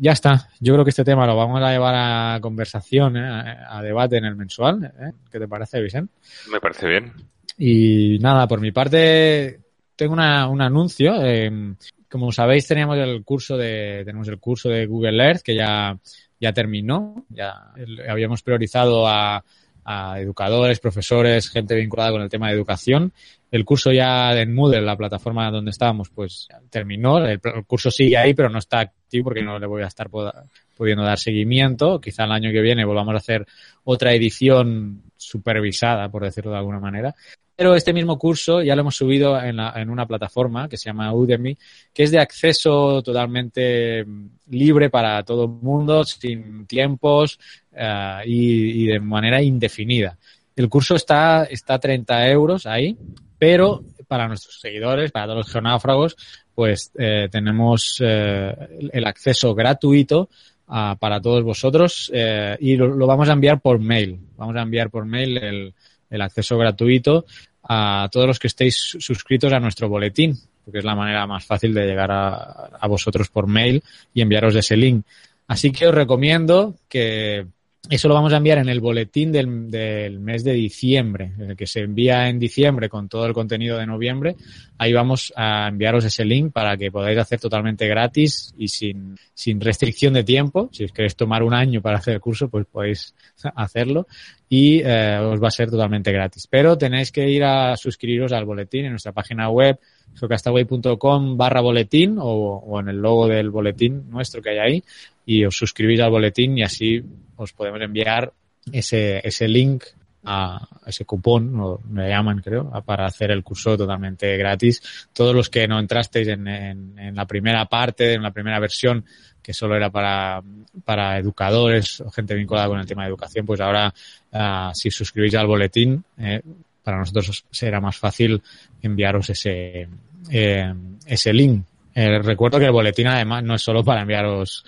ya 0.01 0.13
está. 0.13 0.49
Yo 0.61 0.73
creo 0.73 0.85
que 0.85 0.91
este 0.91 1.05
tema 1.05 1.27
lo 1.27 1.37
vamos 1.37 1.63
a 1.63 1.71
llevar 1.71 1.95
a 1.95 2.41
conversación, 2.41 3.19
eh, 3.19 3.29
a, 3.29 3.77
a, 3.77 3.83
debate 3.83 4.17
en 4.17 4.25
el 4.25 4.37
mensual. 4.37 4.83
¿eh? 4.83 5.13
¿Qué 5.31 5.39
te 5.39 5.47
parece, 5.47 5.83
Vicente? 5.83 6.15
Me 6.51 6.59
parece 6.59 6.89
bien. 6.89 7.13
Y 7.59 8.19
nada, 8.21 8.49
por 8.49 8.63
mi 8.63 8.73
parte, 8.73 9.61
tengo 9.99 10.15
una, 10.15 10.49
un 10.49 10.63
anuncio. 10.63 11.23
Eh, 11.23 11.75
como 12.09 12.33
sabéis, 12.33 12.67
teníamos 12.67 12.97
el 12.97 13.23
curso 13.25 13.57
de, 13.57 14.03
tenemos 14.07 14.29
el 14.29 14.39
curso 14.39 14.69
de 14.71 14.87
Google 14.87 15.23
Earth 15.23 15.43
que 15.43 15.57
ya, 15.57 15.99
ya 16.41 16.53
terminó. 16.53 17.27
Ya 17.29 17.73
habíamos 18.09 18.43
priorizado 18.43 19.07
a, 19.07 19.45
a 19.85 20.21
educadores, 20.21 20.79
profesores, 20.79 21.51
gente 21.51 21.75
vinculada 21.75 22.13
con 22.13 22.23
el 22.23 22.31
tema 22.31 22.49
de 22.49 22.55
educación. 22.55 23.13
El 23.51 23.65
curso 23.65 23.91
ya 23.91 24.33
en 24.39 24.55
Moodle, 24.55 24.83
la 24.83 24.97
plataforma 24.97 25.51
donde 25.51 25.73
estábamos, 25.73 26.11
pues 26.11 26.47
terminó. 26.71 27.19
El, 27.19 27.41
el 27.43 27.65
curso 27.67 27.91
sigue 27.91 28.17
ahí, 28.17 28.35
pero 28.35 28.49
no 28.49 28.61
está 28.61 28.81
activo 28.81 29.25
porque 29.25 29.43
no 29.43 29.59
le 29.59 29.67
voy 29.67 29.83
a 29.83 29.89
estar 29.89 30.09
pudiendo 30.09 31.03
dar 31.03 31.19
seguimiento. 31.19 32.01
Quizá 32.01 32.25
el 32.25 32.33
año 32.33 32.53
que 32.53 32.61
viene 32.61 32.85
volvamos 32.85 33.15
a 33.15 33.19
hacer 33.19 33.45
otra 33.83 34.15
edición 34.15 35.03
supervisada, 35.17 36.09
por 36.09 36.23
decirlo 36.23 36.53
de 36.53 36.59
alguna 36.59 36.79
manera. 36.79 37.15
Pero 37.59 37.75
este 37.75 37.93
mismo 37.93 38.17
curso 38.17 38.63
ya 38.63 38.77
lo 38.77 38.83
hemos 38.83 38.95
subido 38.95 39.37
en, 39.37 39.57
la, 39.57 39.73
en, 39.75 39.91
una 39.91 40.07
plataforma 40.07 40.69
que 40.69 40.77
se 40.77 40.91
llama 40.91 41.13
Udemy, 41.13 41.59
que 41.93 42.05
es 42.05 42.13
de 42.13 42.21
acceso 42.21 43.03
totalmente 43.03 44.07
libre 44.49 44.91
para 44.91 45.25
todo 45.25 45.47
el 45.47 45.51
mundo, 45.51 46.05
sin 46.05 46.69
tiempos 46.69 47.37
uh, 47.73 48.23
y, 48.25 48.87
de 48.87 49.01
manera 49.01 49.43
indefinida. 49.43 50.17
El 50.55 50.69
curso 50.69 50.95
está, 50.95 51.49
está 51.51 51.75
a 51.75 51.81
30 51.81 52.29
euros 52.29 52.65
ahí, 52.65 52.97
pero 53.41 53.83
para 54.07 54.29
nuestros 54.29 54.61
seguidores, 54.61 55.11
para 55.11 55.27
todos 55.27 55.39
los 55.39 55.53
geonáufragos, 55.53 56.17
pues 56.55 56.93
eh, 56.97 57.27
tenemos 57.29 58.01
eh, 58.01 58.55
el 58.93 59.05
acceso 59.05 59.53
gratuito 59.57 60.29
uh, 60.69 60.97
para 60.97 61.21
todos 61.21 61.43
vosotros 61.43 62.09
eh, 62.15 62.57
y 62.61 62.77
lo, 62.77 62.87
lo, 62.87 63.09
vamos 63.09 63.29
a 63.29 63.33
enviar 63.33 63.61
por 63.61 63.81
mail. 63.81 64.21
Vamos 64.37 64.55
a 64.55 64.63
enviar 64.63 64.91
por 64.91 65.07
mail 65.07 65.39
el, 65.39 65.75
el 66.11 66.23
acceso 66.23 66.57
gratuito 66.59 67.27
a 67.63 68.09
todos 68.11 68.27
los 68.27 68.39
que 68.39 68.47
estéis 68.47 68.97
suscritos 68.99 69.53
a 69.53 69.61
nuestro 69.61 69.89
boletín, 69.89 70.39
porque 70.65 70.79
es 70.79 70.85
la 70.85 70.95
manera 70.95 71.27
más 71.27 71.45
fácil 71.45 71.73
de 71.73 71.87
llegar 71.87 72.11
a, 72.11 72.87
vosotros 72.89 73.29
por 73.29 73.47
mail 73.47 73.83
y 74.13 74.21
enviaros 74.21 74.55
ese 74.55 74.77
link. 74.77 75.05
Así 75.47 75.73
que 75.73 75.87
os 75.87 75.95
recomiendo 75.95 76.75
que 76.89 77.47
eso 77.91 78.09
lo 78.09 78.15
vamos 78.15 78.33
a 78.33 78.37
enviar 78.37 78.59
en 78.59 78.69
el 78.69 78.81
boletín 78.81 79.33
del, 79.33 79.71
del, 79.71 80.21
mes 80.21 80.45
de 80.45 80.53
diciembre, 80.53 81.33
que 81.57 81.67
se 81.67 81.81
envía 81.81 82.29
en 82.29 82.39
diciembre 82.39 82.89
con 82.89 83.09
todo 83.09 83.27
el 83.27 83.33
contenido 83.33 83.79
de 83.79 83.87
noviembre. 83.87 84.37
Ahí 84.77 84.93
vamos 84.93 85.33
a 85.35 85.69
enviaros 85.69 86.05
ese 86.05 86.25
link 86.25 86.53
para 86.53 86.77
que 86.77 86.91
podáis 86.91 87.19
hacer 87.19 87.41
totalmente 87.41 87.89
gratis 87.89 88.55
y 88.59 88.69
sin, 88.69 89.17
sin 89.33 89.61
restricción 89.61 90.13
de 90.13 90.25
tiempo. 90.25 90.69
Si 90.73 90.85
os 90.85 90.93
queréis 90.93 91.17
tomar 91.17 91.43
un 91.43 91.55
año 91.55 91.81
para 91.81 91.99
hacer 91.99 92.15
el 92.15 92.21
curso, 92.21 92.49
pues 92.49 92.67
podéis 92.67 93.15
hacerlo 93.55 94.07
y 94.51 94.81
eh, 94.85 95.19
os 95.19 95.43
va 95.43 95.49
a 95.49 95.53
ser 95.53 95.71
totalmente 95.71 96.13
gratis. 96.13 96.47
Pero 96.47 96.77
tenéis 96.77 97.11
que 97.11 97.29
ir 97.29 97.45
a 97.45 97.77
suscribiros 97.77 98.33
al 98.33 98.45
boletín 98.45 98.85
en 98.85 98.93
nuestra 98.93 99.13
página 99.13 99.49
web 99.49 99.79
geocastaway.com 100.19 101.37
barra 101.37 101.61
boletín 101.61 102.19
o, 102.19 102.25
o, 102.25 102.81
en 102.81 102.89
el 102.89 102.97
logo 102.97 103.29
del 103.29 103.51
boletín 103.51 104.11
nuestro 104.11 104.43
que 104.43 104.51
hay 104.51 104.59
ahí 104.59 104.85
y 105.29 105.45
os 105.45 105.55
suscribís 105.55 106.01
al 106.01 106.11
boletín 106.11 106.57
y 106.57 106.63
así 106.63 107.05
os 107.37 107.53
podemos 107.53 107.83
enviar 107.83 108.33
ese, 108.73 109.21
ese 109.23 109.47
link 109.47 109.85
a 110.25 110.67
ese 110.87 111.05
cupón, 111.05 111.55
o 111.61 111.81
me 111.91 112.09
llaman 112.09 112.41
creo, 112.41 112.71
para 112.87 113.05
hacer 113.05 113.31
el 113.31 113.43
curso 113.43 113.77
totalmente 113.77 114.39
gratis. 114.39 114.81
Todos 115.13 115.35
los 115.35 115.51
que 115.51 115.69
no 115.69 115.79
entrasteis 115.79 116.29
en, 116.29 116.49
en, 116.49 116.99
en 116.99 117.15
la 117.15 117.27
primera 117.27 117.67
parte, 117.67 118.15
en 118.15 118.23
la 118.23 118.31
primera 118.31 118.59
versión, 118.59 119.05
que 119.43 119.53
solo 119.53 119.77
era 119.77 119.91
para, 119.91 120.43
para 120.83 121.19
educadores 121.19 122.01
o 122.01 122.11
gente 122.11 122.35
vinculada 122.35 122.69
con 122.69 122.81
el 122.81 122.87
tema 122.87 123.03
de 123.03 123.09
educación, 123.09 123.45
pues 123.45 123.61
ahora 123.61 123.93
uh, 124.33 124.73
si 124.73 124.91
suscribís 124.91 125.35
al 125.35 125.47
boletín, 125.47 126.03
eh, 126.17 126.41
para 126.83 127.01
nosotros 127.01 127.45
será 127.51 127.83
más 127.83 127.99
fácil 127.99 128.41
enviaros 128.81 129.29
ese, 129.29 129.89
eh, 130.31 130.75
ese 131.05 131.33
link. 131.35 131.67
Eh, 131.95 132.19
recuerdo 132.21 132.59
que 132.59 132.67
el 132.67 132.73
boletín 132.73 133.09
además 133.09 133.43
no 133.43 133.57
es 133.57 133.63
solo 133.63 133.83
para 133.85 134.03
enviaros 134.03 134.65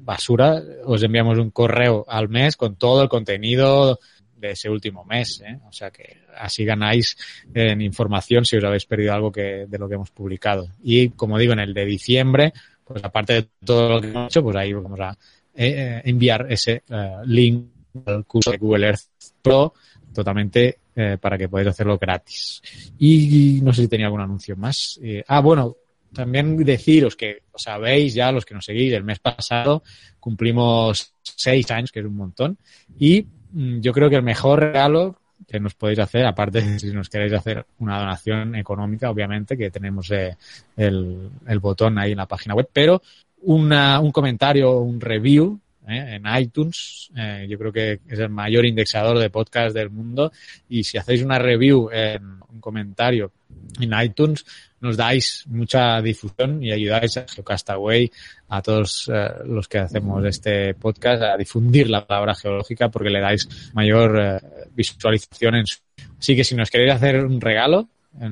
basura, 0.00 0.62
os 0.84 1.02
enviamos 1.02 1.38
un 1.38 1.50
correo 1.50 2.04
al 2.08 2.28
mes 2.28 2.56
con 2.56 2.76
todo 2.76 3.02
el 3.02 3.08
contenido 3.08 3.98
de 4.36 4.50
ese 4.50 4.68
último 4.68 5.04
mes. 5.04 5.42
¿eh? 5.46 5.58
O 5.68 5.72
sea 5.72 5.90
que 5.90 6.18
así 6.36 6.64
ganáis 6.64 7.16
en 7.54 7.80
información 7.80 8.44
si 8.44 8.56
os 8.56 8.64
habéis 8.64 8.86
perdido 8.86 9.14
algo 9.14 9.32
que, 9.32 9.66
de 9.68 9.78
lo 9.78 9.88
que 9.88 9.94
hemos 9.94 10.10
publicado. 10.10 10.68
Y 10.82 11.10
como 11.10 11.38
digo, 11.38 11.52
en 11.52 11.60
el 11.60 11.74
de 11.74 11.84
diciembre, 11.84 12.52
pues 12.84 13.02
aparte 13.02 13.32
de 13.34 13.48
todo 13.64 13.88
lo 13.88 14.00
que 14.00 14.08
hemos 14.08 14.26
hecho, 14.26 14.42
pues 14.42 14.56
ahí 14.56 14.72
vamos 14.72 15.00
a 15.00 15.16
eh, 15.54 16.02
enviar 16.04 16.46
ese 16.50 16.82
link 17.24 17.66
al 18.06 18.24
curso 18.24 18.50
de 18.50 18.58
Google 18.58 18.86
Earth 18.86 19.04
Pro 19.40 19.74
totalmente 20.12 20.78
eh, 20.94 21.16
para 21.20 21.38
que 21.38 21.48
podáis 21.48 21.68
hacerlo 21.68 21.98
gratis. 21.98 22.60
Y, 22.98 23.60
no 23.62 23.72
sé 23.72 23.82
si 23.82 23.88
tenía 23.88 24.06
algún 24.06 24.20
anuncio 24.20 24.56
más. 24.56 25.00
Eh, 25.02 25.24
ah, 25.26 25.40
bueno, 25.40 25.76
también 26.12 26.56
deciros 26.56 27.16
que 27.16 27.42
os 27.52 27.62
sabéis 27.62 28.14
ya, 28.14 28.32
los 28.32 28.44
que 28.44 28.54
nos 28.54 28.64
seguís, 28.64 28.92
el 28.92 29.04
mes 29.04 29.18
pasado 29.18 29.82
cumplimos 30.20 31.14
seis 31.22 31.70
años, 31.70 31.90
que 31.90 32.00
es 32.00 32.06
un 32.06 32.16
montón, 32.16 32.58
y 32.98 33.26
mm, 33.52 33.80
yo 33.80 33.92
creo 33.92 34.08
que 34.08 34.16
el 34.16 34.22
mejor 34.22 34.60
regalo 34.60 35.18
que 35.46 35.58
nos 35.58 35.74
podéis 35.74 35.98
hacer, 35.98 36.24
aparte 36.24 36.62
de 36.62 36.78
si 36.78 36.92
nos 36.92 37.08
queréis 37.08 37.32
hacer 37.32 37.66
una 37.78 37.98
donación 37.98 38.54
económica, 38.54 39.10
obviamente, 39.10 39.56
que 39.56 39.70
tenemos 39.70 40.10
eh, 40.10 40.36
el, 40.76 41.30
el, 41.46 41.58
botón 41.58 41.98
ahí 41.98 42.12
en 42.12 42.18
la 42.18 42.26
página 42.26 42.54
web, 42.54 42.68
pero 42.72 43.02
una, 43.42 44.00
un 44.00 44.12
comentario, 44.12 44.78
un 44.78 45.00
review 45.00 45.60
¿eh? 45.88 46.16
en 46.16 46.24
iTunes. 46.38 47.10
Eh, 47.16 47.46
yo 47.48 47.58
creo 47.58 47.72
que 47.72 48.00
es 48.08 48.18
el 48.18 48.28
mayor 48.28 48.64
indexador 48.64 49.18
de 49.18 49.30
podcast 49.30 49.74
del 49.74 49.90
mundo. 49.90 50.32
Y 50.68 50.84
si 50.84 50.98
hacéis 50.98 51.22
una 51.22 51.38
review 51.38 51.90
en 51.90 52.40
un 52.48 52.60
comentario 52.60 53.32
en 53.80 53.92
iTunes, 54.00 54.44
nos 54.80 54.96
dais 54.96 55.44
mucha 55.46 56.00
difusión 56.00 56.62
y 56.62 56.72
ayudáis 56.72 57.16
a 57.16 57.26
Geocastaway, 57.28 58.10
a 58.48 58.62
todos 58.62 59.10
eh, 59.12 59.30
los 59.46 59.68
que 59.68 59.78
hacemos 59.78 60.24
este 60.24 60.74
podcast, 60.74 61.22
a 61.22 61.36
difundir 61.36 61.88
la 61.88 62.06
palabra 62.06 62.34
geológica 62.34 62.88
porque 62.88 63.10
le 63.10 63.20
dais 63.20 63.48
mayor 63.74 64.20
eh, 64.20 64.40
visualización 64.74 65.56
en 65.56 65.66
su... 65.66 65.78
Así 66.18 66.36
que 66.36 66.44
si 66.44 66.54
nos 66.54 66.70
queréis 66.70 66.92
hacer 66.94 67.24
un 67.24 67.40
regalo, 67.40 67.88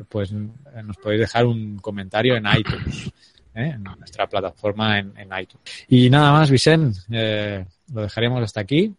pues 0.09 0.33
nos 0.33 0.97
podéis 0.99 1.23
dejar 1.23 1.47
un 1.47 1.79
comentario 1.79 2.37
en 2.37 2.45
iTunes. 2.47 3.11
¿Eh? 3.55 3.73
en 3.75 3.83
nuestra 3.83 4.27
plataforma 4.27 4.99
en, 4.99 5.13
en, 5.17 5.29
iTunes. 5.39 5.87
Y 5.89 6.11
nada 6.11 6.33
más, 6.33 6.51
Vicente, 6.51 6.99
eh, 7.11 7.65
lo 7.93 8.03
dejaremos 8.03 8.43
hasta 8.43 8.61
aquí. 8.61 8.95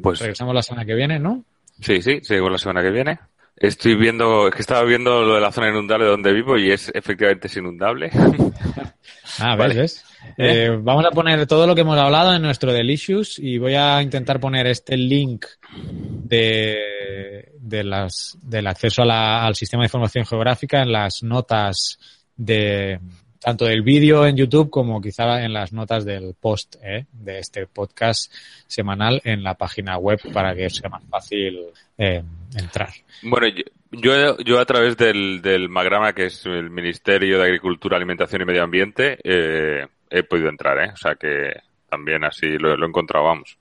Pues 0.00 0.20
regresamos 0.20 0.54
la 0.54 0.62
semana 0.62 0.84
que 0.84 0.94
viene, 0.94 1.18
¿no? 1.18 1.44
Sí, 1.80 2.00
sí, 2.00 2.20
seguimos 2.22 2.52
la 2.52 2.58
semana 2.58 2.82
que 2.82 2.90
viene. 2.90 3.18
Estoy 3.56 3.94
viendo, 3.94 4.48
es 4.48 4.54
que 4.54 4.62
estaba 4.62 4.82
viendo 4.84 5.22
lo 5.22 5.34
de 5.34 5.40
la 5.40 5.52
zona 5.52 5.68
inundable 5.68 6.06
donde 6.06 6.32
vivo 6.32 6.56
y 6.56 6.70
es 6.70 6.90
efectivamente 6.94 7.48
es 7.48 7.56
inundable. 7.56 8.10
ah, 9.38 9.54
vale. 9.56 9.74
¿ves? 9.74 10.04
¿Eh? 10.38 10.64
Eh, 10.64 10.70
vamos 10.80 11.04
a 11.04 11.10
poner 11.10 11.46
todo 11.46 11.66
lo 11.66 11.74
que 11.74 11.82
hemos 11.82 11.98
hablado 11.98 12.34
en 12.34 12.42
nuestro 12.42 12.72
Delicious 12.72 13.38
y 13.38 13.58
voy 13.58 13.74
a 13.74 14.00
intentar 14.00 14.40
poner 14.40 14.66
este 14.66 14.96
link 14.96 15.44
de, 15.74 17.52
de 17.58 17.84
las, 17.84 18.38
del 18.42 18.66
acceso 18.66 19.04
la, 19.04 19.44
al 19.44 19.54
sistema 19.54 19.82
de 19.82 19.86
información 19.86 20.24
geográfica 20.24 20.82
en 20.82 20.92
las 20.92 21.22
notas 21.22 21.98
de, 22.36 22.98
tanto 23.42 23.64
del 23.64 23.82
vídeo 23.82 24.26
en 24.26 24.36
YouTube 24.36 24.70
como 24.70 25.00
quizá 25.00 25.42
en 25.42 25.52
las 25.52 25.72
notas 25.72 26.04
del 26.04 26.34
post 26.38 26.76
¿eh? 26.82 27.06
de 27.12 27.40
este 27.40 27.66
podcast 27.66 28.32
semanal 28.66 29.20
en 29.24 29.42
la 29.42 29.54
página 29.54 29.98
web 29.98 30.20
para 30.32 30.54
que 30.54 30.70
sea 30.70 30.88
más 30.88 31.02
fácil 31.10 31.58
eh, 31.98 32.22
entrar. 32.56 32.90
Bueno, 33.22 33.48
yo, 33.90 34.38
yo 34.38 34.60
a 34.60 34.64
través 34.64 34.96
del, 34.96 35.42
del 35.42 35.68
Magrama, 35.68 36.12
que 36.12 36.26
es 36.26 36.46
el 36.46 36.70
Ministerio 36.70 37.38
de 37.38 37.44
Agricultura, 37.44 37.96
Alimentación 37.96 38.42
y 38.42 38.44
Medio 38.44 38.62
Ambiente, 38.62 39.18
eh, 39.24 39.86
he 40.08 40.22
podido 40.22 40.48
entrar, 40.48 40.78
¿eh? 40.78 40.90
o 40.92 40.96
sea 40.96 41.16
que 41.16 41.52
también 41.90 42.24
así 42.24 42.46
lo, 42.58 42.76
lo 42.76 42.86
encontrábamos. 42.86 43.58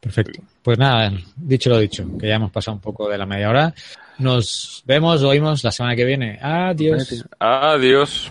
Perfecto. 0.00 0.40
Pues 0.62 0.78
nada, 0.78 1.12
dicho 1.36 1.68
lo 1.68 1.78
dicho, 1.78 2.06
que 2.18 2.26
ya 2.26 2.36
hemos 2.36 2.50
pasado 2.50 2.74
un 2.74 2.80
poco 2.80 3.08
de 3.08 3.18
la 3.18 3.26
media 3.26 3.50
hora. 3.50 3.74
Nos 4.18 4.82
vemos, 4.86 5.22
oímos 5.22 5.62
la 5.62 5.70
semana 5.70 5.94
que 5.94 6.04
viene. 6.04 6.38
Adiós. 6.40 7.24
Adiós. 7.38 8.30